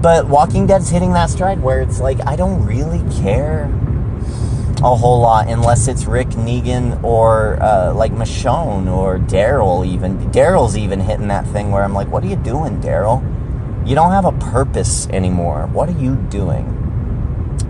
But 0.00 0.28
Walking 0.28 0.66
Dead's 0.66 0.90
hitting 0.90 1.12
that 1.12 1.30
stride 1.30 1.62
where 1.62 1.80
it's 1.80 2.00
like 2.00 2.18
I 2.26 2.36
don't 2.36 2.64
really 2.64 3.02
care 3.22 3.66
a 4.84 4.94
whole 4.94 5.20
lot 5.20 5.48
unless 5.48 5.88
it's 5.88 6.04
Rick 6.04 6.28
Negan 6.28 7.02
or 7.02 7.60
uh, 7.62 7.94
like 7.94 8.12
Michonne 8.12 8.86
or 8.86 9.18
Daryl. 9.18 9.86
Even 9.86 10.18
Daryl's 10.30 10.76
even 10.76 11.00
hitting 11.00 11.28
that 11.28 11.46
thing 11.46 11.70
where 11.70 11.82
I'm 11.82 11.94
like, 11.94 12.08
"What 12.08 12.22
are 12.22 12.26
you 12.26 12.36
doing, 12.36 12.82
Daryl? 12.82 13.22
You 13.88 13.94
don't 13.94 14.12
have 14.12 14.26
a 14.26 14.32
purpose 14.32 15.08
anymore. 15.08 15.68
What 15.72 15.88
are 15.88 15.98
you 15.98 16.16
doing?" 16.16 16.82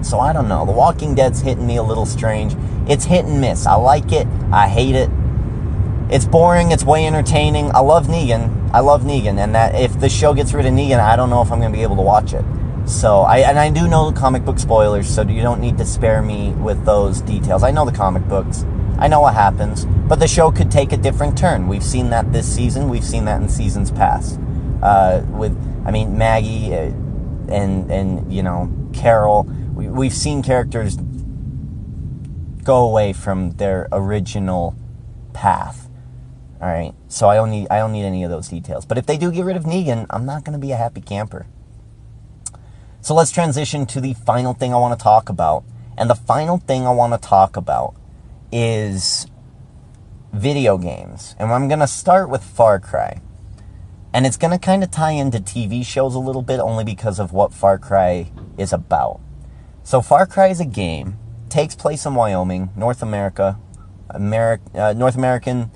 So 0.02 0.18
I 0.18 0.32
don't 0.32 0.48
know. 0.48 0.66
The 0.66 0.72
Walking 0.72 1.14
Dead's 1.14 1.40
hitting 1.40 1.66
me 1.66 1.76
a 1.76 1.84
little 1.84 2.04
strange. 2.04 2.56
It's 2.88 3.04
hit 3.04 3.24
and 3.26 3.40
miss. 3.40 3.64
I 3.64 3.76
like 3.76 4.10
it. 4.10 4.26
I 4.52 4.68
hate 4.68 4.96
it. 4.96 5.08
It's 6.10 6.24
boring. 6.24 6.72
It's 6.72 6.84
way 6.84 7.06
entertaining. 7.06 7.70
I 7.74 7.78
love 7.78 8.08
Negan. 8.08 8.70
I 8.72 8.80
love 8.80 9.02
Negan, 9.02 9.38
and 9.38 9.54
that 9.54 9.76
if 9.76 10.00
the 10.00 10.08
show 10.08 10.34
gets 10.34 10.52
rid 10.52 10.66
of 10.66 10.72
Negan, 10.72 10.98
I 10.98 11.14
don't 11.14 11.30
know 11.30 11.42
if 11.42 11.52
I'm 11.52 11.60
going 11.60 11.70
to 11.70 11.78
be 11.78 11.84
able 11.84 11.96
to 11.96 12.02
watch 12.02 12.34
it. 12.34 12.44
So 12.86 13.20
I 13.20 13.38
and 13.38 13.58
I 13.58 13.70
do 13.70 13.88
know 13.88 14.10
the 14.10 14.18
comic 14.18 14.44
book 14.44 14.58
spoilers, 14.58 15.08
so 15.08 15.22
you 15.22 15.40
don't 15.40 15.60
need 15.60 15.78
to 15.78 15.86
spare 15.86 16.20
me 16.20 16.50
with 16.52 16.84
those 16.84 17.22
details. 17.22 17.62
I 17.62 17.70
know 17.70 17.86
the 17.86 17.96
comic 17.96 18.28
books. 18.28 18.64
I 18.98 19.08
know 19.08 19.20
what 19.20 19.34
happens, 19.34 19.86
but 19.86 20.20
the 20.20 20.28
show 20.28 20.52
could 20.52 20.70
take 20.70 20.92
a 20.92 20.96
different 20.96 21.36
turn. 21.36 21.66
We've 21.66 21.82
seen 21.82 22.10
that 22.10 22.32
this 22.32 22.52
season. 22.52 22.90
We've 22.90 23.04
seen 23.04 23.24
that 23.24 23.40
in 23.40 23.48
seasons 23.48 23.90
past. 23.90 24.38
Uh, 24.82 25.22
with 25.30 25.56
I 25.86 25.90
mean 25.90 26.18
Maggie 26.18 26.74
uh, 26.74 26.92
and 27.48 27.90
and 27.90 28.32
you 28.32 28.42
know 28.42 28.70
Carol. 28.92 29.44
We, 29.74 29.88
we've 29.88 30.14
seen 30.14 30.42
characters 30.42 30.98
go 32.64 32.84
away 32.84 33.14
from 33.14 33.52
their 33.52 33.88
original 33.92 34.76
path. 35.32 35.88
All 36.60 36.68
right, 36.68 36.94
so 37.08 37.28
I 37.28 37.34
don't 37.36 37.50
need 37.50 37.66
I 37.70 37.78
don't 37.78 37.92
need 37.92 38.04
any 38.04 38.24
of 38.24 38.30
those 38.30 38.48
details. 38.48 38.84
But 38.84 38.98
if 38.98 39.06
they 39.06 39.16
do 39.16 39.32
get 39.32 39.46
rid 39.46 39.56
of 39.56 39.64
Negan, 39.64 40.06
I'm 40.10 40.26
not 40.26 40.44
going 40.44 40.52
to 40.52 40.58
be 40.58 40.72
a 40.72 40.76
happy 40.76 41.00
camper. 41.00 41.46
So 43.04 43.14
let's 43.14 43.30
transition 43.30 43.84
to 43.88 44.00
the 44.00 44.14
final 44.14 44.54
thing 44.54 44.72
I 44.72 44.78
want 44.78 44.98
to 44.98 45.02
talk 45.02 45.28
about. 45.28 45.62
And 45.98 46.08
the 46.08 46.14
final 46.14 46.56
thing 46.56 46.86
I 46.86 46.90
want 46.90 47.12
to 47.12 47.18
talk 47.18 47.54
about 47.54 47.94
is 48.50 49.26
video 50.32 50.78
games. 50.78 51.36
And 51.38 51.52
I'm 51.52 51.68
going 51.68 51.80
to 51.80 51.86
start 51.86 52.30
with 52.30 52.42
Far 52.42 52.80
Cry. 52.80 53.20
And 54.14 54.24
it's 54.24 54.38
going 54.38 54.52
to 54.52 54.58
kind 54.58 54.82
of 54.82 54.90
tie 54.90 55.10
into 55.10 55.36
TV 55.36 55.84
shows 55.84 56.14
a 56.14 56.18
little 56.18 56.40
bit 56.40 56.60
only 56.60 56.82
because 56.82 57.18
of 57.18 57.30
what 57.30 57.52
Far 57.52 57.76
Cry 57.76 58.32
is 58.56 58.72
about. 58.72 59.20
So 59.82 60.00
Far 60.00 60.24
Cry 60.26 60.46
is 60.46 60.60
a 60.60 60.64
game, 60.64 61.18
takes 61.50 61.74
place 61.74 62.06
in 62.06 62.14
Wyoming, 62.14 62.70
North 62.74 63.02
America, 63.02 63.58
Ameri- 64.08 64.74
uh, 64.74 64.94
North 64.94 65.16
American 65.16 65.70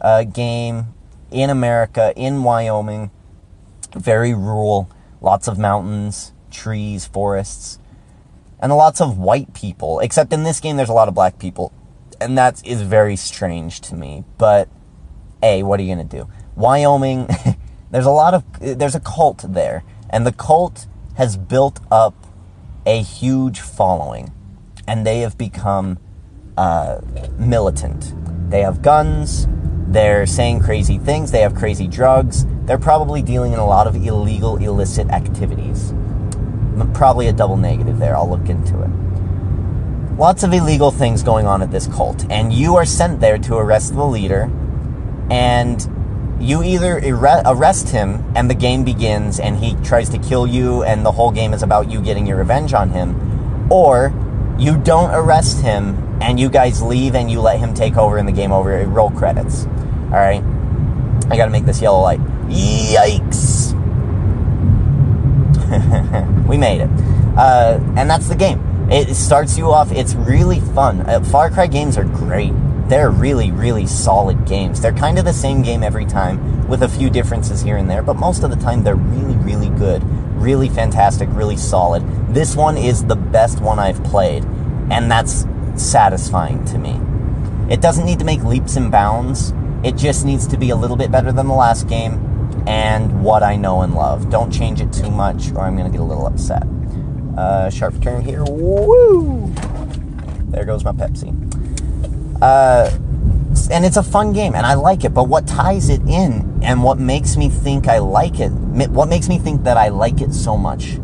uh, 0.00 0.24
game 0.24 0.86
in 1.30 1.50
America, 1.50 2.12
in 2.16 2.42
Wyoming, 2.42 3.12
very 3.94 4.34
rural, 4.34 4.90
lots 5.20 5.46
of 5.46 5.56
mountains, 5.56 6.32
trees, 6.54 7.06
forests, 7.06 7.78
and 8.60 8.72
lots 8.72 9.00
of 9.00 9.18
white 9.18 9.52
people. 9.52 10.00
Except 10.00 10.32
in 10.32 10.44
this 10.44 10.60
game, 10.60 10.76
there's 10.76 10.88
a 10.88 10.94
lot 10.94 11.08
of 11.08 11.14
black 11.14 11.38
people, 11.38 11.72
and 12.20 12.38
that 12.38 12.66
is 12.66 12.80
very 12.80 13.16
strange 13.16 13.80
to 13.82 13.94
me. 13.94 14.24
But 14.38 14.68
a, 15.42 15.62
what 15.62 15.78
are 15.78 15.82
you 15.82 15.94
gonna 15.94 16.04
do? 16.04 16.28
Wyoming, 16.56 17.28
there's 17.90 18.06
a 18.06 18.10
lot 18.10 18.32
of 18.32 18.44
there's 18.60 18.94
a 18.94 19.00
cult 19.00 19.44
there, 19.46 19.84
and 20.08 20.26
the 20.26 20.32
cult 20.32 20.86
has 21.16 21.36
built 21.36 21.80
up 21.90 22.14
a 22.86 23.02
huge 23.02 23.60
following, 23.60 24.32
and 24.86 25.06
they 25.06 25.20
have 25.20 25.36
become 25.36 25.98
uh, 26.56 27.00
militant. 27.36 28.14
They 28.50 28.60
have 28.62 28.80
guns. 28.82 29.46
They're 29.86 30.26
saying 30.26 30.60
crazy 30.60 30.98
things. 30.98 31.30
They 31.30 31.40
have 31.40 31.54
crazy 31.54 31.86
drugs. 31.86 32.46
They're 32.64 32.78
probably 32.78 33.22
dealing 33.22 33.52
in 33.52 33.58
a 33.58 33.66
lot 33.66 33.86
of 33.86 33.94
illegal, 33.94 34.56
illicit 34.56 35.08
activities 35.10 35.92
probably 36.92 37.28
a 37.28 37.32
double 37.32 37.56
negative 37.56 37.98
there. 37.98 38.16
I'll 38.16 38.28
look 38.28 38.48
into 38.48 38.82
it. 38.82 38.90
lots 40.18 40.44
of 40.44 40.52
illegal 40.52 40.90
things 40.90 41.22
going 41.22 41.46
on 41.46 41.60
at 41.62 41.70
this 41.70 41.86
cult, 41.88 42.24
and 42.30 42.52
you 42.52 42.76
are 42.76 42.84
sent 42.84 43.20
there 43.20 43.38
to 43.38 43.56
arrest 43.56 43.94
the 43.94 44.04
leader, 44.04 44.50
and 45.30 45.88
you 46.40 46.62
either 46.62 46.98
arrest 47.46 47.88
him 47.88 48.22
and 48.34 48.50
the 48.50 48.54
game 48.54 48.84
begins 48.84 49.38
and 49.40 49.56
he 49.56 49.74
tries 49.82 50.08
to 50.10 50.18
kill 50.18 50.46
you 50.46 50.82
and 50.82 51.04
the 51.06 51.12
whole 51.12 51.30
game 51.30 51.54
is 51.54 51.62
about 51.62 51.90
you 51.90 52.02
getting 52.02 52.26
your 52.26 52.36
revenge 52.36 52.74
on 52.74 52.90
him 52.90 53.72
or 53.72 54.12
you 54.58 54.76
don't 54.76 55.10
arrest 55.14 55.62
him 55.62 56.18
and 56.20 56.38
you 56.38 56.48
guys 56.48 56.82
leave 56.82 57.14
and 57.14 57.30
you 57.30 57.40
let 57.40 57.58
him 57.58 57.72
take 57.72 57.96
over 57.96 58.18
in 58.18 58.26
the 58.26 58.32
game 58.32 58.52
over. 58.52 58.84
Roll 58.86 59.10
credits. 59.10 59.64
All 59.64 60.20
right? 60.20 60.42
I 61.30 61.36
gotta 61.36 61.50
make 61.50 61.64
this 61.64 61.80
yellow 61.80 62.00
light. 62.00 62.20
Yikes 62.48 63.73
we 66.48 66.56
made 66.56 66.80
it 66.80 66.90
uh, 67.36 67.78
and 67.96 68.08
that's 68.08 68.28
the 68.28 68.36
game 68.36 68.60
it 68.90 69.14
starts 69.14 69.56
you 69.56 69.70
off 69.70 69.90
it's 69.92 70.14
really 70.14 70.60
fun 70.60 71.00
uh, 71.02 71.20
far 71.24 71.50
cry 71.50 71.66
games 71.66 71.96
are 71.96 72.04
great 72.04 72.52
they're 72.88 73.10
really, 73.10 73.50
really 73.50 73.86
solid 73.86 74.44
games. 74.46 74.80
They're 74.80 74.92
kind 74.92 75.18
of 75.18 75.24
the 75.24 75.32
same 75.32 75.62
game 75.62 75.82
every 75.82 76.04
time, 76.04 76.68
with 76.68 76.82
a 76.82 76.88
few 76.88 77.08
differences 77.08 77.62
here 77.62 77.78
and 77.78 77.88
there, 77.88 78.02
but 78.02 78.16
most 78.16 78.42
of 78.42 78.50
the 78.50 78.56
time 78.56 78.84
they're 78.84 78.94
really, 78.94 79.36
really 79.36 79.70
good. 79.70 80.02
Really 80.34 80.68
fantastic, 80.68 81.28
really 81.32 81.56
solid. 81.56 82.02
This 82.34 82.54
one 82.54 82.76
is 82.76 83.04
the 83.04 83.16
best 83.16 83.60
one 83.60 83.78
I've 83.78 84.02
played, 84.04 84.44
and 84.90 85.10
that's 85.10 85.46
satisfying 85.76 86.64
to 86.66 86.78
me. 86.78 87.00
It 87.72 87.80
doesn't 87.80 88.04
need 88.04 88.18
to 88.18 88.24
make 88.24 88.42
leaps 88.42 88.76
and 88.76 88.90
bounds, 88.92 89.54
it 89.82 89.96
just 89.96 90.24
needs 90.24 90.46
to 90.48 90.58
be 90.58 90.70
a 90.70 90.76
little 90.76 90.96
bit 90.96 91.10
better 91.10 91.32
than 91.32 91.46
the 91.46 91.54
last 91.54 91.88
game 91.88 92.33
and 92.66 93.22
what 93.22 93.42
I 93.42 93.56
know 93.56 93.82
and 93.82 93.94
love. 93.94 94.30
Don't 94.30 94.50
change 94.50 94.80
it 94.80 94.92
too 94.92 95.10
much, 95.10 95.52
or 95.52 95.60
I'm 95.60 95.76
going 95.76 95.90
to 95.90 95.92
get 95.92 96.00
a 96.00 96.04
little 96.04 96.26
upset. 96.26 96.64
Uh, 97.36 97.68
sharp 97.70 98.00
turn 98.00 98.22
here. 98.22 98.44
Woo! 98.44 99.52
There 100.50 100.64
goes 100.64 100.84
my 100.84 100.92
Pepsi. 100.92 101.32
Uh, 102.40 102.90
and 103.70 103.84
it's 103.84 103.96
a 103.96 104.02
fun 104.02 104.32
game 104.32 104.54
and 104.54 104.66
I 104.66 104.74
like 104.74 105.04
it. 105.04 105.14
But 105.14 105.24
what 105.24 105.46
ties 105.46 105.88
it 105.88 106.00
in 106.02 106.60
and 106.62 106.82
what 106.82 106.98
makes 106.98 107.36
me 107.36 107.48
think 107.48 107.88
I 107.88 107.98
like 107.98 108.40
it, 108.40 108.50
what 108.50 109.08
makes 109.08 109.28
me 109.28 109.38
think 109.38 109.64
that 109.64 109.76
I 109.76 109.88
like 109.88 110.20
it 110.20 110.32
so 110.32 110.56
much, 110.56 110.98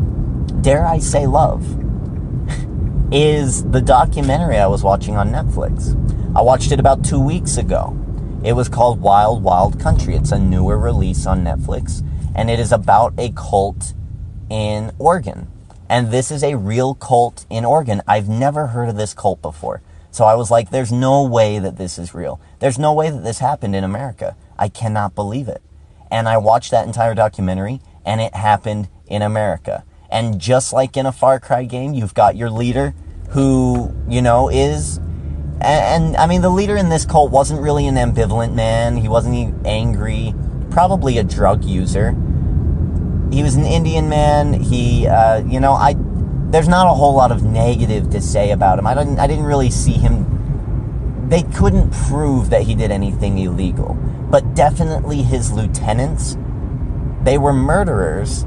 dare 0.61 0.87
I 0.87 0.99
say 0.99 1.27
love, 1.27 1.62
is 3.12 3.64
the 3.70 3.81
documentary 3.81 4.59
I 4.59 4.66
was 4.66 4.83
watching 4.83 5.16
on 5.16 5.31
Netflix. 5.31 5.96
I 6.37 6.42
watched 6.42 6.70
it 6.70 6.79
about 6.79 7.05
two 7.05 7.20
weeks 7.20 7.57
ago. 7.57 7.96
It 8.42 8.55
was 8.55 8.68
called 8.68 9.00
Wild 9.00 9.42
Wild 9.42 9.79
Country. 9.79 10.14
It's 10.14 10.33
a 10.33 10.38
newer 10.38 10.79
release 10.79 11.26
on 11.26 11.44
Netflix 11.44 12.03
and 12.35 12.50
it 12.50 12.59
is 12.59 12.72
about 12.72 13.14
a 13.18 13.31
cult 13.33 13.92
in 14.48 14.92
Oregon. 14.98 15.48
And 15.88 16.11
this 16.11 16.31
is 16.31 16.42
a 16.44 16.57
real 16.57 16.94
cult 16.94 17.44
in 17.50 17.64
Oregon. 17.64 18.00
I've 18.07 18.29
never 18.29 18.68
heard 18.68 18.88
of 18.88 18.96
this 18.96 19.12
cult 19.12 19.42
before. 19.42 19.83
So 20.12 20.24
I 20.24 20.35
was 20.35 20.50
like, 20.50 20.70
there's 20.70 20.92
no 20.92 21.24
way 21.24 21.59
that 21.59 21.76
this 21.76 21.98
is 21.98 22.14
real. 22.14 22.40
There's 22.61 22.79
no 22.79 22.92
way 22.92 23.11
that 23.11 23.24
this 23.24 23.38
happened 23.38 23.76
in 23.76 23.85
America. 23.85 24.37
I 24.59 24.68
cannot 24.68 25.14
believe 25.14 25.48
it. 25.48 25.62
And 26.11 26.29
I 26.29 26.37
watched 26.38 26.70
that 26.72 26.87
entire 26.87 27.14
documentary, 27.14 27.81
and 28.05 28.20
it 28.20 28.35
happened 28.35 28.88
in 29.07 29.22
America. 29.22 29.85
And 30.11 30.40
just 30.40 30.72
like 30.72 30.96
in 30.96 31.07
a 31.07 31.12
Far 31.12 31.38
Cry 31.38 31.64
game, 31.64 31.94
you've 31.94 32.14
got 32.14 32.37
your 32.37 32.50
leader 32.50 32.94
who, 33.31 33.94
you 34.09 34.22
know, 34.22 34.48
is. 34.48 34.98
And, 35.61 36.05
and 36.05 36.16
I 36.16 36.27
mean, 36.27 36.42
the 36.42 36.51
leader 36.51 36.77
in 36.77 36.88
this 36.88 37.05
cult 37.05 37.31
wasn't 37.31 37.61
really 37.61 37.87
an 37.87 37.96
ambivalent 37.96 38.55
man. 38.55 38.96
He 38.96 39.09
wasn't 39.09 39.66
angry, 39.66 40.35
probably 40.70 41.18
a 41.18 41.25
drug 41.25 41.64
user. 41.64 42.12
He 43.31 43.42
was 43.42 43.55
an 43.55 43.64
Indian 43.64 44.09
man. 44.09 44.55
He, 44.55 45.07
uh, 45.07 45.44
you 45.44 45.61
know, 45.61 45.73
I 45.73 45.94
there's 46.51 46.68
not 46.68 46.88
a 46.88 46.94
whole 46.94 47.14
lot 47.14 47.31
of 47.31 47.44
negative 47.44 48.11
to 48.11 48.20
say 48.20 48.51
about 48.51 48.79
him. 48.79 48.87
I 48.87 48.94
didn't 48.94 49.18
I 49.20 49.27
didn't 49.27 49.44
really 49.44 49.70
see 49.70 49.92
him 49.92 50.27
they 51.29 51.42
couldn't 51.42 51.92
prove 51.92 52.51
that 52.51 52.62
he 52.62 52.75
did 52.75 52.90
anything 52.90 53.38
illegal. 53.38 53.94
But 54.31 54.55
definitely 54.55 55.23
his 55.23 55.53
lieutenants 55.53 56.37
they 57.23 57.37
were 57.37 57.53
murderers. 57.53 58.46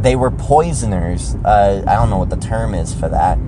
They 0.00 0.14
were 0.14 0.30
poisoners. 0.30 1.34
Uh, 1.44 1.82
I 1.86 1.94
don't 1.96 2.10
know 2.10 2.18
what 2.18 2.30
the 2.30 2.36
term 2.36 2.74
is 2.74 2.94
for 2.94 3.08
that. 3.08 3.38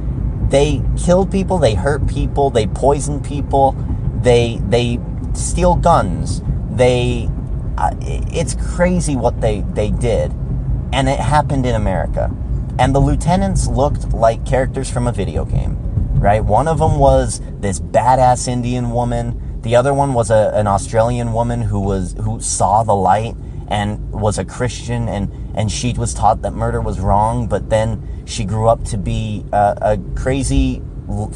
They 0.51 0.83
kill 0.97 1.27
people, 1.27 1.59
they 1.59 1.75
hurt 1.75 2.07
people, 2.09 2.51
they 2.51 2.67
poison 2.67 3.23
people, 3.23 3.77
they 4.21 4.61
they 4.69 4.99
steal 5.33 5.77
guns. 5.77 6.43
They 6.71 7.31
uh, 7.79 7.95
it's 8.01 8.55
crazy 8.55 9.17
what 9.17 9.41
they 9.41 9.61
they 9.61 9.91
did. 9.91 10.33
And 10.93 11.09
it 11.09 11.21
happened 11.21 11.67
in 11.67 11.75
America. 11.75 12.35
And 12.79 12.95
the 12.95 12.99
lieutenants 12.99 13.69
looked 13.69 14.13
like 14.13 14.45
characters 14.45 14.91
from 14.91 15.07
a 15.07 15.13
video 15.13 15.45
game, 15.45 15.77
right? 16.19 16.45
One 16.45 16.67
of 16.67 16.79
them 16.79 16.99
was 16.99 17.41
this 17.61 17.79
badass 17.79 18.49
Indian 18.49 18.91
woman. 18.91 19.61
The 19.63 19.77
other 19.77 19.95
one 19.95 20.15
was 20.15 20.31
a, 20.31 20.51
an 20.55 20.67
Australian 20.67 21.33
woman 21.33 21.61
who 21.63 21.79
was 21.81 22.15
who 22.15 22.41
saw 22.41 22.83
the 22.83 22.95
light 22.95 23.37
and 23.71 24.13
was 24.13 24.39
a 24.39 24.45
Christian, 24.45 25.09
and 25.09 25.33
and 25.55 25.71
she 25.71 25.93
was 25.93 26.13
taught 26.13 26.43
that 26.43 26.53
murder 26.53 26.81
was 26.81 27.01
wrong. 27.01 27.47
But 27.47 27.71
then 27.71 28.25
she 28.27 28.45
grew 28.45 28.69
up 28.69 28.85
to 28.87 28.99
be 28.99 29.45
a, 29.53 29.79
a 29.81 29.99
crazy 30.15 30.83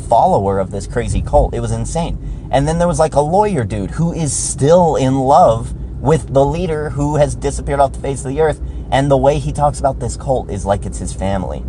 follower 0.09 0.59
of 0.59 0.71
this 0.71 0.87
crazy 0.87 1.23
cult. 1.23 1.55
It 1.55 1.61
was 1.61 1.73
insane. 1.73 2.19
And 2.51 2.69
then 2.69 2.79
there 2.79 2.89
was 2.89 2.99
like 2.99 3.15
a 3.15 3.21
lawyer 3.21 3.65
dude 3.65 3.91
who 3.93 4.13
is 4.13 4.37
still 4.37 4.97
in 4.97 5.19
love 5.19 5.75
with 6.01 6.33
the 6.33 6.45
leader 6.45 6.91
who 6.91 7.17
has 7.17 7.35
disappeared 7.35 7.81
off 7.81 7.93
the 7.93 7.99
face 7.99 8.25
of 8.25 8.31
the 8.31 8.41
earth 8.41 8.61
and 8.91 9.11
the 9.11 9.17
way 9.17 9.39
he 9.39 9.53
talks 9.53 9.81
about 9.81 9.99
this 9.99 10.17
cult 10.17 10.51
is 10.51 10.65
like 10.65 10.87
it's 10.87 10.99
his 10.99 11.13
family. 11.13 11.65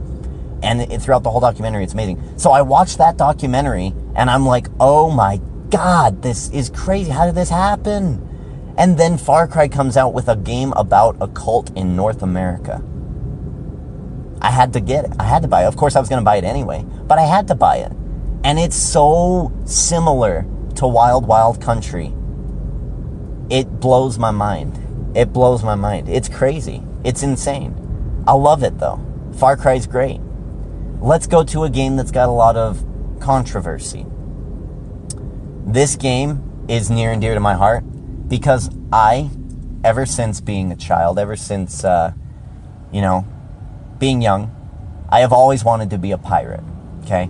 And 0.61 0.81
it, 0.81 1.01
throughout 1.01 1.23
the 1.23 1.31
whole 1.31 1.39
documentary, 1.39 1.83
it's 1.83 1.93
amazing. 1.93 2.21
So 2.37 2.51
I 2.51 2.61
watched 2.61 2.97
that 2.97 3.17
documentary 3.17 3.93
and 4.15 4.29
I'm 4.29 4.45
like, 4.45 4.67
oh 4.79 5.09
my 5.09 5.39
God, 5.69 6.21
this 6.21 6.49
is 6.49 6.69
crazy. 6.69 7.11
How 7.11 7.25
did 7.25 7.35
this 7.35 7.49
happen? 7.49 8.34
And 8.77 8.97
then 8.97 9.17
Far 9.17 9.47
Cry 9.47 9.67
comes 9.67 9.95
out 9.95 10.13
with 10.13 10.27
a 10.27 10.35
game 10.35 10.73
about 10.73 11.15
a 11.21 11.27
cult 11.27 11.75
in 11.77 11.95
North 11.95 12.21
America. 12.21 12.83
I 14.41 14.51
had 14.51 14.73
to 14.73 14.81
get 14.81 15.05
it. 15.05 15.13
I 15.17 15.23
had 15.23 15.41
to 15.43 15.47
buy 15.47 15.63
it. 15.63 15.67
Of 15.67 15.77
course, 15.77 15.95
I 15.95 15.99
was 15.99 16.09
going 16.09 16.19
to 16.19 16.25
buy 16.25 16.35
it 16.35 16.43
anyway, 16.43 16.83
but 17.07 17.17
I 17.17 17.23
had 17.23 17.47
to 17.47 17.55
buy 17.55 17.77
it. 17.77 17.91
And 18.43 18.59
it's 18.59 18.75
so 18.75 19.51
similar 19.65 20.45
to 20.75 20.87
Wild 20.87 21.25
Wild 21.25 21.61
Country. 21.61 22.13
It 23.49 23.79
blows 23.79 24.19
my 24.19 24.31
mind. 24.31 25.15
It 25.15 25.31
blows 25.31 25.63
my 25.63 25.75
mind. 25.75 26.09
It's 26.09 26.27
crazy. 26.27 26.83
It's 27.03 27.23
insane. 27.23 28.23
I 28.27 28.33
love 28.33 28.61
it 28.63 28.77
though. 28.77 28.99
Far 29.37 29.55
Cry's 29.55 29.87
great. 29.87 30.19
Let's 30.99 31.27
go 31.27 31.43
to 31.45 31.63
a 31.63 31.69
game 31.69 31.95
that's 31.95 32.11
got 32.11 32.27
a 32.27 32.31
lot 32.31 32.57
of 32.57 32.83
controversy. 33.19 34.05
This 35.65 35.95
game 35.95 36.65
is 36.67 36.89
near 36.89 37.11
and 37.11 37.21
dear 37.21 37.33
to 37.33 37.39
my 37.39 37.53
heart 37.53 37.83
because 38.27 38.69
I, 38.91 39.29
ever 39.83 40.05
since 40.05 40.41
being 40.41 40.71
a 40.71 40.75
child, 40.75 41.19
ever 41.19 41.35
since, 41.35 41.83
uh, 41.83 42.13
you 42.91 43.01
know, 43.01 43.25
being 43.99 44.21
young, 44.21 44.51
I 45.09 45.19
have 45.19 45.31
always 45.31 45.63
wanted 45.63 45.89
to 45.91 45.97
be 45.97 46.11
a 46.11 46.17
pirate. 46.17 46.63
Okay? 47.03 47.29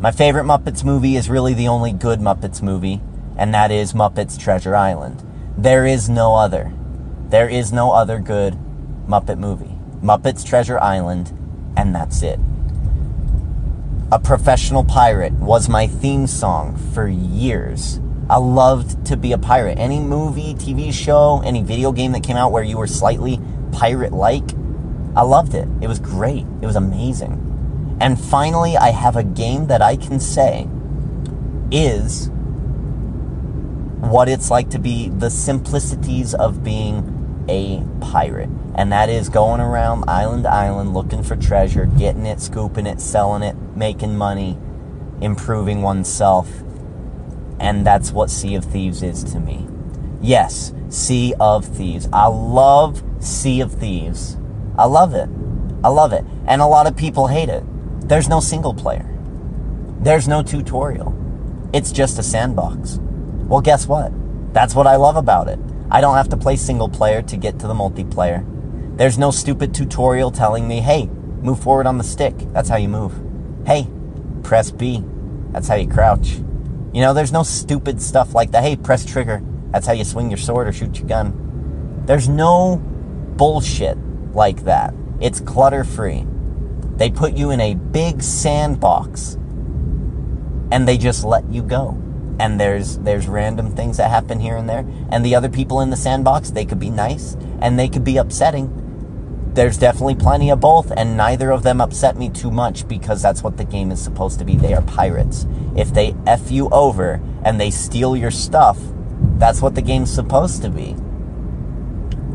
My 0.00 0.10
favorite 0.10 0.44
Muppets 0.44 0.84
movie 0.84 1.16
is 1.16 1.28
really 1.28 1.54
the 1.54 1.68
only 1.68 1.92
good 1.92 2.20
Muppets 2.20 2.62
movie, 2.62 3.00
and 3.36 3.52
that 3.54 3.70
is 3.70 3.92
Muppets 3.92 4.38
Treasure 4.38 4.76
Island. 4.76 5.22
There 5.56 5.86
is 5.86 6.08
no 6.08 6.34
other. 6.34 6.72
There 7.28 7.48
is 7.48 7.72
no 7.72 7.92
other 7.92 8.18
good 8.18 8.58
Muppet 9.08 9.38
movie. 9.38 9.76
Muppets 10.02 10.44
Treasure 10.44 10.78
Island, 10.80 11.32
and 11.76 11.94
that's 11.94 12.22
it. 12.22 12.38
A 14.12 14.18
Professional 14.18 14.84
Pirate 14.84 15.32
was 15.32 15.68
my 15.68 15.86
theme 15.86 16.26
song 16.26 16.76
for 16.76 17.08
years. 17.08 17.98
I 18.28 18.38
loved 18.38 19.06
to 19.06 19.16
be 19.16 19.32
a 19.32 19.38
pirate. 19.38 19.78
Any 19.78 20.00
movie, 20.00 20.54
TV 20.54 20.92
show, 20.92 21.42
any 21.44 21.62
video 21.62 21.92
game 21.92 22.12
that 22.12 22.24
came 22.24 22.36
out 22.36 22.50
where 22.50 22.64
you 22.64 22.76
were 22.76 22.86
slightly 22.86 23.40
pirate 23.72 24.12
like, 24.12 24.44
I 25.14 25.22
loved 25.22 25.54
it. 25.54 25.68
It 25.80 25.86
was 25.86 25.98
great. 25.98 26.44
It 26.60 26.66
was 26.66 26.76
amazing. 26.76 27.96
And 28.00 28.20
finally, 28.20 28.76
I 28.76 28.90
have 28.90 29.16
a 29.16 29.22
game 29.22 29.68
that 29.68 29.80
I 29.80 29.96
can 29.96 30.20
say 30.20 30.68
is 31.70 32.30
what 34.00 34.28
it's 34.28 34.50
like 34.50 34.70
to 34.70 34.78
be 34.78 35.08
the 35.08 35.30
simplicities 35.30 36.34
of 36.34 36.62
being 36.62 37.44
a 37.48 37.82
pirate. 38.00 38.50
And 38.74 38.92
that 38.92 39.08
is 39.08 39.28
going 39.28 39.60
around 39.60 40.04
island 40.08 40.44
to 40.44 40.52
island 40.52 40.94
looking 40.94 41.22
for 41.22 41.36
treasure, 41.36 41.86
getting 41.86 42.26
it, 42.26 42.40
scooping 42.40 42.86
it, 42.86 43.00
selling 43.00 43.42
it, 43.42 43.56
making 43.74 44.16
money, 44.16 44.58
improving 45.20 45.82
oneself. 45.82 46.48
And 47.66 47.84
that's 47.84 48.12
what 48.12 48.30
Sea 48.30 48.54
of 48.54 48.64
Thieves 48.64 49.02
is 49.02 49.24
to 49.24 49.40
me. 49.40 49.66
Yes, 50.22 50.72
Sea 50.88 51.34
of 51.40 51.64
Thieves. 51.64 52.08
I 52.12 52.26
love 52.26 53.02
Sea 53.18 53.60
of 53.60 53.72
Thieves. 53.72 54.36
I 54.78 54.84
love 54.84 55.14
it. 55.14 55.28
I 55.82 55.88
love 55.88 56.12
it. 56.12 56.24
And 56.46 56.62
a 56.62 56.66
lot 56.66 56.86
of 56.86 56.96
people 56.96 57.26
hate 57.26 57.48
it. 57.48 57.64
There's 58.08 58.28
no 58.28 58.38
single 58.38 58.72
player. 58.72 59.04
There's 59.98 60.28
no 60.28 60.44
tutorial. 60.44 61.12
It's 61.72 61.90
just 61.90 62.20
a 62.20 62.22
sandbox. 62.22 63.00
Well, 63.48 63.60
guess 63.60 63.88
what? 63.88 64.12
That's 64.54 64.76
what 64.76 64.86
I 64.86 64.94
love 64.94 65.16
about 65.16 65.48
it. 65.48 65.58
I 65.90 66.00
don't 66.00 66.14
have 66.14 66.28
to 66.28 66.36
play 66.36 66.54
single 66.54 66.88
player 66.88 67.20
to 67.22 67.36
get 67.36 67.58
to 67.58 67.66
the 67.66 67.74
multiplayer. 67.74 68.46
There's 68.96 69.18
no 69.18 69.32
stupid 69.32 69.74
tutorial 69.74 70.30
telling 70.30 70.68
me, 70.68 70.82
hey, 70.82 71.06
move 71.42 71.58
forward 71.58 71.88
on 71.88 71.98
the 71.98 72.04
stick. 72.04 72.36
That's 72.52 72.68
how 72.68 72.76
you 72.76 72.88
move. 72.88 73.12
Hey, 73.66 73.88
press 74.44 74.70
B. 74.70 75.02
That's 75.50 75.66
how 75.66 75.74
you 75.74 75.88
crouch. 75.88 76.36
You 76.96 77.02
know, 77.02 77.12
there's 77.12 77.30
no 77.30 77.42
stupid 77.42 78.00
stuff 78.00 78.34
like 78.34 78.52
that. 78.52 78.62
Hey, 78.62 78.74
press 78.74 79.04
trigger. 79.04 79.42
That's 79.70 79.86
how 79.86 79.92
you 79.92 80.02
swing 80.02 80.30
your 80.30 80.38
sword 80.38 80.66
or 80.66 80.72
shoot 80.72 80.98
your 80.98 81.06
gun. 81.06 82.02
There's 82.06 82.26
no 82.26 82.76
bullshit 83.36 83.98
like 84.32 84.64
that. 84.64 84.94
It's 85.20 85.40
clutter 85.40 85.84
free. 85.84 86.26
They 86.96 87.10
put 87.10 87.34
you 87.34 87.50
in 87.50 87.60
a 87.60 87.74
big 87.74 88.22
sandbox 88.22 89.34
and 90.70 90.88
they 90.88 90.96
just 90.96 91.22
let 91.22 91.46
you 91.52 91.62
go. 91.62 92.02
And 92.40 92.58
there's 92.58 92.96
there's 93.00 93.28
random 93.28 93.76
things 93.76 93.98
that 93.98 94.08
happen 94.08 94.40
here 94.40 94.56
and 94.56 94.66
there. 94.66 94.86
And 95.10 95.22
the 95.22 95.34
other 95.34 95.50
people 95.50 95.82
in 95.82 95.90
the 95.90 95.98
sandbox, 95.98 96.52
they 96.52 96.64
could 96.64 96.80
be 96.80 96.88
nice 96.88 97.36
and 97.60 97.78
they 97.78 97.90
could 97.90 98.04
be 98.04 98.16
upsetting. 98.16 98.85
There's 99.56 99.78
definitely 99.78 100.16
plenty 100.16 100.50
of 100.50 100.60
both, 100.60 100.92
and 100.94 101.16
neither 101.16 101.50
of 101.50 101.62
them 101.62 101.80
upset 101.80 102.18
me 102.18 102.28
too 102.28 102.50
much 102.50 102.86
because 102.86 103.22
that's 103.22 103.42
what 103.42 103.56
the 103.56 103.64
game 103.64 103.90
is 103.90 104.04
supposed 104.04 104.38
to 104.38 104.44
be. 104.44 104.54
They 104.54 104.74
are 104.74 104.82
pirates. 104.82 105.46
If 105.74 105.94
they 105.94 106.14
F 106.26 106.50
you 106.50 106.68
over 106.68 107.22
and 107.42 107.58
they 107.58 107.70
steal 107.70 108.14
your 108.18 108.30
stuff, 108.30 108.78
that's 109.38 109.62
what 109.62 109.74
the 109.74 109.80
game's 109.80 110.12
supposed 110.12 110.60
to 110.60 110.68
be. 110.68 110.94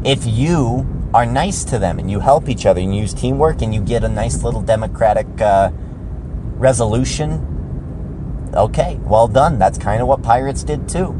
If 0.03 0.25
you 0.25 0.87
are 1.13 1.27
nice 1.27 1.63
to 1.65 1.77
them 1.77 1.99
and 1.99 2.09
you 2.09 2.21
help 2.21 2.49
each 2.49 2.65
other 2.65 2.81
and 2.81 2.95
use 2.95 3.13
teamwork 3.13 3.61
and 3.61 3.71
you 3.71 3.81
get 3.81 4.03
a 4.03 4.09
nice 4.09 4.41
little 4.41 4.63
democratic 4.63 5.27
uh, 5.39 5.69
resolution, 6.55 8.49
okay, 8.55 8.97
well 9.03 9.27
done. 9.27 9.59
That's 9.59 9.77
kind 9.77 10.01
of 10.01 10.07
what 10.07 10.23
pirates 10.23 10.63
did 10.63 10.89
too. 10.89 11.15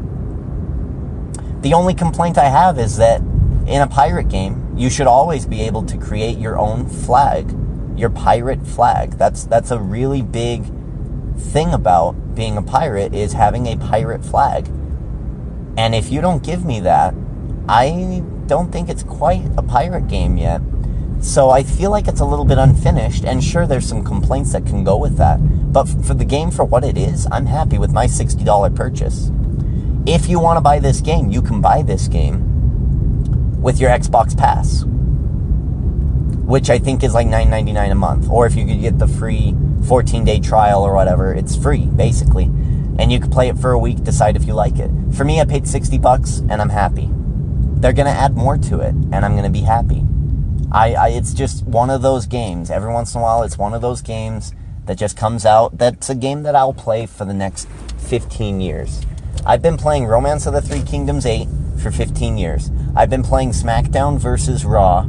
The 1.62 1.76
only 1.76 1.94
complaint 1.94 2.40
I 2.40 2.50
have 2.50 2.80
is 2.80 2.98
that 2.98 3.22
in 3.68 3.84
a 3.84 3.88
pirate 3.88 4.30
game, 4.30 4.61
you 4.82 4.90
should 4.90 5.06
always 5.06 5.46
be 5.46 5.62
able 5.62 5.84
to 5.84 5.96
create 5.96 6.40
your 6.40 6.58
own 6.58 6.90
flag, 6.90 7.56
your 7.96 8.10
pirate 8.10 8.66
flag. 8.66 9.12
That's 9.12 9.44
that's 9.44 9.70
a 9.70 9.78
really 9.78 10.24
big 10.24 10.66
thing 11.38 11.72
about 11.72 12.34
being 12.34 12.58
a 12.58 12.64
pirate 12.64 13.14
is 13.14 13.34
having 13.34 13.68
a 13.68 13.78
pirate 13.78 14.26
flag. 14.26 14.68
And 15.78 15.94
if 15.94 16.12
you 16.12 16.20
don't 16.20 16.44
give 16.44 16.66
me 16.66 16.80
that, 16.80 17.14
I 17.70 18.24
don't 18.48 18.72
think 18.72 18.90
it's 18.90 19.04
quite 19.04 19.46
a 19.56 19.62
pirate 19.62 20.08
game 20.08 20.36
yet. 20.36 20.62
So 21.20 21.52
I 21.52 21.62
feel 21.62 21.92
like 21.92 22.08
it's 22.08 22.20
a 22.20 22.26
little 22.26 22.46
bit 22.46 22.58
unfinished, 22.58 23.24
and 23.24 23.44
sure, 23.44 23.68
there's 23.68 23.88
some 23.88 24.04
complaints 24.04 24.52
that 24.54 24.66
can 24.66 24.84
go 24.84 24.98
with 24.98 25.16
that. 25.18 25.38
But 25.72 25.86
for 25.86 26.16
the 26.16 26.26
game 26.26 26.50
for 26.50 26.66
what 26.66 26.84
it 26.84 26.98
is, 26.98 27.28
I'm 27.32 27.46
happy 27.46 27.78
with 27.78 27.92
my 27.92 28.08
$60 28.08 28.76
purchase. 28.76 29.30
If 30.08 30.28
you 30.28 30.40
want 30.40 30.58
to 30.58 30.62
buy 30.62 30.80
this 30.80 31.02
game, 31.02 31.30
you 31.30 31.44
can 31.44 31.62
buy 31.62 31.84
this 31.84 32.08
game 32.08 32.51
with 33.62 33.80
your 33.80 33.92
Xbox 33.92 34.36
Pass, 34.36 34.84
which 36.48 36.70
I 36.70 36.80
think 36.80 37.04
is 37.04 37.14
like 37.14 37.28
$9.99 37.28 37.92
a 37.92 37.96
month. 37.96 38.30
Or 38.30 38.46
if 38.48 38.56
you 38.56 38.66
could 38.66 38.82
get 38.82 38.98
the 38.98 39.08
free 39.08 39.56
14 39.88 40.26
day 40.26 40.40
trial 40.40 40.84
or 40.84 40.94
whatever, 40.94 41.34
it's 41.34 41.56
free 41.56 41.86
basically. 41.86 42.46
And 43.00 43.12
you 43.12 43.20
could 43.20 43.32
play 43.32 43.48
it 43.48 43.58
for 43.58 43.72
a 43.72 43.80
week, 43.80 44.04
decide 44.04 44.36
if 44.36 44.46
you 44.46 44.54
like 44.54 44.80
it. 44.80 44.92
For 45.14 45.24
me, 45.24 45.40
I 45.40 45.46
paid 45.46 45.68
60 45.68 45.98
bucks 46.00 46.40
and 46.40 46.62
I'm 46.62 46.70
happy. 46.70 47.10
They're 47.80 47.94
to 48.08 48.12
add 48.12 48.36
more 48.36 48.58
to 48.58 48.80
it 48.80 48.94
and 48.94 49.16
I'm 49.16 49.32
to 49.44 49.50
be 49.50 49.62
happy. 49.62 50.04
I, 50.72 50.94
I, 50.94 51.08
it's 51.10 51.34
just 51.34 51.64
one 51.66 51.90
of 51.90 52.02
those 52.02 52.26
games. 52.26 52.70
Every 52.70 52.92
once 52.92 53.14
in 53.14 53.22
a 53.22 53.24
while, 53.24 53.44
it's 53.44 53.58
one 53.58 53.74
of 53.74 53.82
those 53.82 54.02
games 54.02 54.54
that 54.86 54.98
just 54.98 55.18
comes 55.18 55.46
out. 55.46 55.78
That's 55.78 56.10
a 56.10 56.16
game 56.16 56.44
that 56.44 56.56
I'll 56.56 56.74
play 56.74 57.06
for 57.06 57.26
the 57.26 57.34
next 57.34 57.68
15 57.98 58.62
years. 58.62 59.02
I've 59.46 59.62
been 59.62 59.78
playing 59.78 60.06
Romance 60.06 60.46
of 60.46 60.54
the 60.54 60.62
Three 60.62 60.82
Kingdoms 60.82 61.26
8 61.26 61.48
for 61.82 61.92
15 61.92 62.38
years. 62.38 62.72
I've 62.96 63.10
been 63.10 63.24
playing 63.24 63.52
SmackDown 63.52 64.20
versus 64.20 64.64
Raw. 64.64 65.08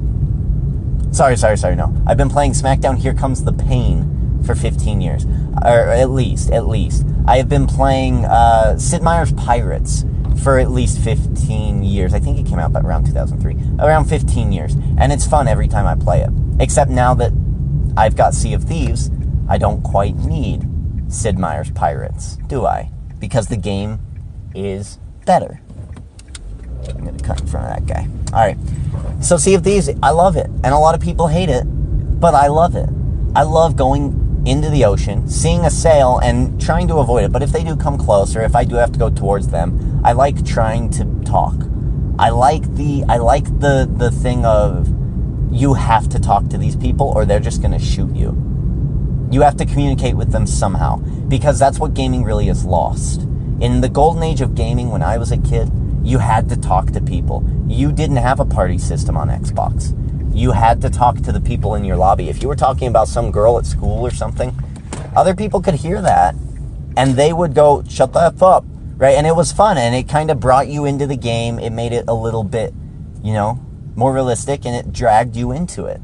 Sorry, 1.12 1.36
sorry, 1.36 1.58
sorry, 1.58 1.76
no. 1.76 1.94
I've 2.06 2.16
been 2.16 2.30
playing 2.30 2.52
SmackDown 2.52 2.98
Here 2.98 3.14
Comes 3.14 3.44
the 3.44 3.52
Pain 3.52 4.40
for 4.44 4.54
15 4.54 5.00
years. 5.00 5.24
Or 5.64 5.90
at 5.90 6.10
least, 6.10 6.50
at 6.50 6.66
least. 6.66 7.04
I 7.26 7.36
have 7.36 7.48
been 7.48 7.66
playing 7.66 8.24
uh, 8.24 8.78
Sid 8.78 9.02
Meier's 9.02 9.32
Pirates 9.32 10.04
for 10.42 10.58
at 10.58 10.70
least 10.70 10.98
15 10.98 11.82
years. 11.84 12.14
I 12.14 12.18
think 12.18 12.38
it 12.38 12.46
came 12.46 12.58
out 12.58 12.72
around 12.74 13.04
2003. 13.06 13.78
Around 13.78 14.06
15 14.06 14.52
years. 14.52 14.74
And 14.98 15.12
it's 15.12 15.26
fun 15.26 15.46
every 15.46 15.68
time 15.68 15.86
I 15.86 15.94
play 15.94 16.22
it. 16.22 16.30
Except 16.58 16.90
now 16.90 17.14
that 17.14 17.32
I've 17.96 18.16
got 18.16 18.34
Sea 18.34 18.54
of 18.54 18.64
Thieves, 18.64 19.10
I 19.48 19.58
don't 19.58 19.82
quite 19.82 20.16
need 20.16 20.66
Sid 21.08 21.38
Meier's 21.38 21.70
Pirates, 21.70 22.36
do 22.46 22.66
I? 22.66 22.90
Because 23.18 23.46
the 23.48 23.56
game 23.56 24.00
is 24.54 24.98
better. 25.26 25.61
I'm 26.88 27.04
going 27.04 27.16
to 27.16 27.24
cut 27.24 27.40
in 27.40 27.46
front 27.46 27.66
of 27.66 27.86
that 27.86 27.94
guy. 27.94 28.08
All 28.32 28.40
right. 28.40 28.56
So 29.24 29.36
Sea 29.36 29.54
of 29.54 29.64
Thieves, 29.64 29.88
I 30.02 30.10
love 30.10 30.36
it. 30.36 30.46
And 30.46 30.66
a 30.66 30.78
lot 30.78 30.94
of 30.94 31.00
people 31.00 31.28
hate 31.28 31.48
it, 31.48 31.64
but 31.64 32.34
I 32.34 32.48
love 32.48 32.74
it. 32.74 32.88
I 33.34 33.42
love 33.42 33.76
going 33.76 34.42
into 34.46 34.70
the 34.70 34.84
ocean, 34.84 35.28
seeing 35.28 35.64
a 35.64 35.70
sail, 35.70 36.18
and 36.18 36.60
trying 36.60 36.88
to 36.88 36.96
avoid 36.96 37.24
it. 37.24 37.32
But 37.32 37.42
if 37.42 37.50
they 37.50 37.62
do 37.62 37.76
come 37.76 37.96
close, 37.96 38.34
or 38.34 38.42
if 38.42 38.56
I 38.56 38.64
do 38.64 38.74
have 38.76 38.92
to 38.92 38.98
go 38.98 39.10
towards 39.10 39.48
them, 39.48 40.00
I 40.04 40.12
like 40.12 40.44
trying 40.44 40.90
to 40.90 41.04
talk. 41.24 41.54
I 42.18 42.30
like 42.30 42.62
the 42.74 43.04
I 43.08 43.16
like 43.18 43.44
the 43.60 43.90
the 43.96 44.10
thing 44.10 44.44
of 44.44 44.88
you 45.52 45.74
have 45.74 46.08
to 46.10 46.18
talk 46.18 46.48
to 46.48 46.58
these 46.58 46.76
people, 46.76 47.12
or 47.14 47.24
they're 47.24 47.40
just 47.40 47.60
going 47.60 47.72
to 47.72 47.78
shoot 47.78 48.14
you. 48.14 48.36
You 49.30 49.42
have 49.42 49.56
to 49.58 49.64
communicate 49.64 50.16
with 50.16 50.32
them 50.32 50.46
somehow 50.46 50.96
because 51.28 51.58
that's 51.58 51.78
what 51.78 51.94
gaming 51.94 52.22
really 52.24 52.48
is 52.48 52.64
lost. 52.64 53.22
In 53.60 53.80
the 53.80 53.88
golden 53.88 54.22
age 54.22 54.40
of 54.40 54.54
gaming, 54.54 54.90
when 54.90 55.02
I 55.02 55.18
was 55.18 55.30
a 55.30 55.38
kid, 55.38 55.70
you 56.02 56.18
had 56.18 56.48
to 56.48 56.56
talk 56.56 56.90
to 56.92 57.00
people. 57.00 57.44
You 57.68 57.92
didn't 57.92 58.16
have 58.16 58.40
a 58.40 58.44
party 58.44 58.78
system 58.78 59.16
on 59.16 59.28
Xbox. 59.28 59.96
You 60.34 60.52
had 60.52 60.80
to 60.82 60.90
talk 60.90 61.18
to 61.22 61.32
the 61.32 61.40
people 61.40 61.74
in 61.74 61.84
your 61.84 61.96
lobby. 61.96 62.28
If 62.28 62.42
you 62.42 62.48
were 62.48 62.56
talking 62.56 62.88
about 62.88 63.08
some 63.08 63.30
girl 63.30 63.58
at 63.58 63.66
school 63.66 64.04
or 64.04 64.10
something, 64.10 64.54
other 65.14 65.34
people 65.34 65.60
could 65.60 65.74
hear 65.74 66.00
that 66.02 66.34
and 66.96 67.14
they 67.16 67.32
would 67.32 67.54
go, 67.54 67.84
shut 67.88 68.12
the 68.12 68.20
F 68.20 68.42
up, 68.42 68.64
right? 68.96 69.16
And 69.16 69.26
it 69.26 69.36
was 69.36 69.52
fun 69.52 69.78
and 69.78 69.94
it 69.94 70.08
kind 70.08 70.30
of 70.30 70.40
brought 70.40 70.68
you 70.68 70.84
into 70.84 71.06
the 71.06 71.16
game. 71.16 71.58
It 71.58 71.70
made 71.70 71.92
it 71.92 72.06
a 72.08 72.14
little 72.14 72.44
bit, 72.44 72.72
you 73.22 73.32
know, 73.32 73.60
more 73.94 74.12
realistic 74.12 74.64
and 74.64 74.74
it 74.74 74.92
dragged 74.92 75.36
you 75.36 75.52
into 75.52 75.84
it. 75.86 76.00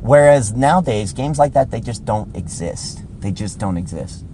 Whereas 0.00 0.52
nowadays, 0.52 1.12
games 1.12 1.38
like 1.38 1.52
that, 1.54 1.70
they 1.70 1.80
just 1.80 2.04
don't 2.04 2.34
exist. 2.36 3.02
They 3.20 3.32
just 3.32 3.58
don't 3.58 3.76
exist. 3.76 4.24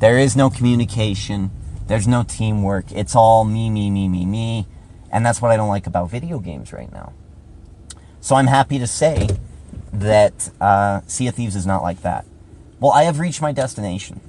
There 0.00 0.18
is 0.18 0.34
no 0.34 0.50
communication. 0.50 1.50
There's 1.90 2.06
no 2.06 2.22
teamwork. 2.22 2.92
It's 2.92 3.16
all 3.16 3.44
me, 3.44 3.68
me, 3.68 3.90
me, 3.90 4.08
me, 4.08 4.24
me. 4.24 4.68
And 5.10 5.26
that's 5.26 5.42
what 5.42 5.50
I 5.50 5.56
don't 5.56 5.68
like 5.68 5.88
about 5.88 6.08
video 6.08 6.38
games 6.38 6.72
right 6.72 6.90
now. 6.92 7.14
So 8.20 8.36
I'm 8.36 8.46
happy 8.46 8.78
to 8.78 8.86
say 8.86 9.26
that 9.92 10.50
uh, 10.60 11.00
Sea 11.08 11.26
of 11.26 11.34
Thieves 11.34 11.56
is 11.56 11.66
not 11.66 11.82
like 11.82 12.02
that. 12.02 12.26
Well, 12.78 12.92
I 12.92 13.02
have 13.02 13.18
reached 13.18 13.42
my 13.42 13.50
destination. 13.50 14.20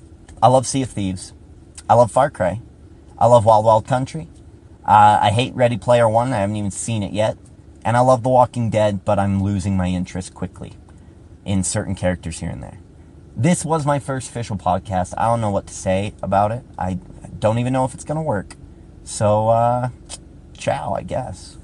I 0.41 0.47
love 0.47 0.65
Sea 0.65 0.81
of 0.81 0.89
Thieves. 0.89 1.33
I 1.87 1.93
love 1.93 2.09
Far 2.09 2.31
Cry. 2.31 2.61
I 3.19 3.27
love 3.27 3.45
Wild 3.45 3.63
Wild 3.63 3.85
Country. 3.85 4.27
Uh, 4.83 5.19
I 5.21 5.29
hate 5.29 5.53
Ready 5.53 5.77
Player 5.77 6.09
One. 6.09 6.33
I 6.33 6.37
haven't 6.37 6.55
even 6.55 6.71
seen 6.71 7.03
it 7.03 7.13
yet. 7.13 7.37
And 7.85 7.95
I 7.95 7.99
love 7.99 8.23
The 8.23 8.29
Walking 8.29 8.71
Dead, 8.71 9.05
but 9.05 9.19
I'm 9.19 9.43
losing 9.43 9.77
my 9.77 9.85
interest 9.85 10.33
quickly 10.33 10.73
in 11.45 11.63
certain 11.63 11.93
characters 11.93 12.39
here 12.39 12.49
and 12.49 12.63
there. 12.63 12.79
This 13.35 13.63
was 13.63 13.85
my 13.85 13.99
first 13.99 14.29
official 14.29 14.57
podcast. 14.57 15.13
I 15.17 15.25
don't 15.27 15.41
know 15.41 15.49
what 15.49 15.67
to 15.67 15.73
say 15.73 16.13
about 16.21 16.51
it. 16.51 16.63
I 16.77 16.99
don't 17.39 17.59
even 17.59 17.73
know 17.73 17.85
if 17.85 17.93
it's 17.93 18.03
going 18.03 18.17
to 18.17 18.21
work. 18.21 18.55
So, 19.03 19.47
uh, 19.47 19.89
ciao, 20.57 20.93
I 20.93 21.03
guess. 21.03 21.57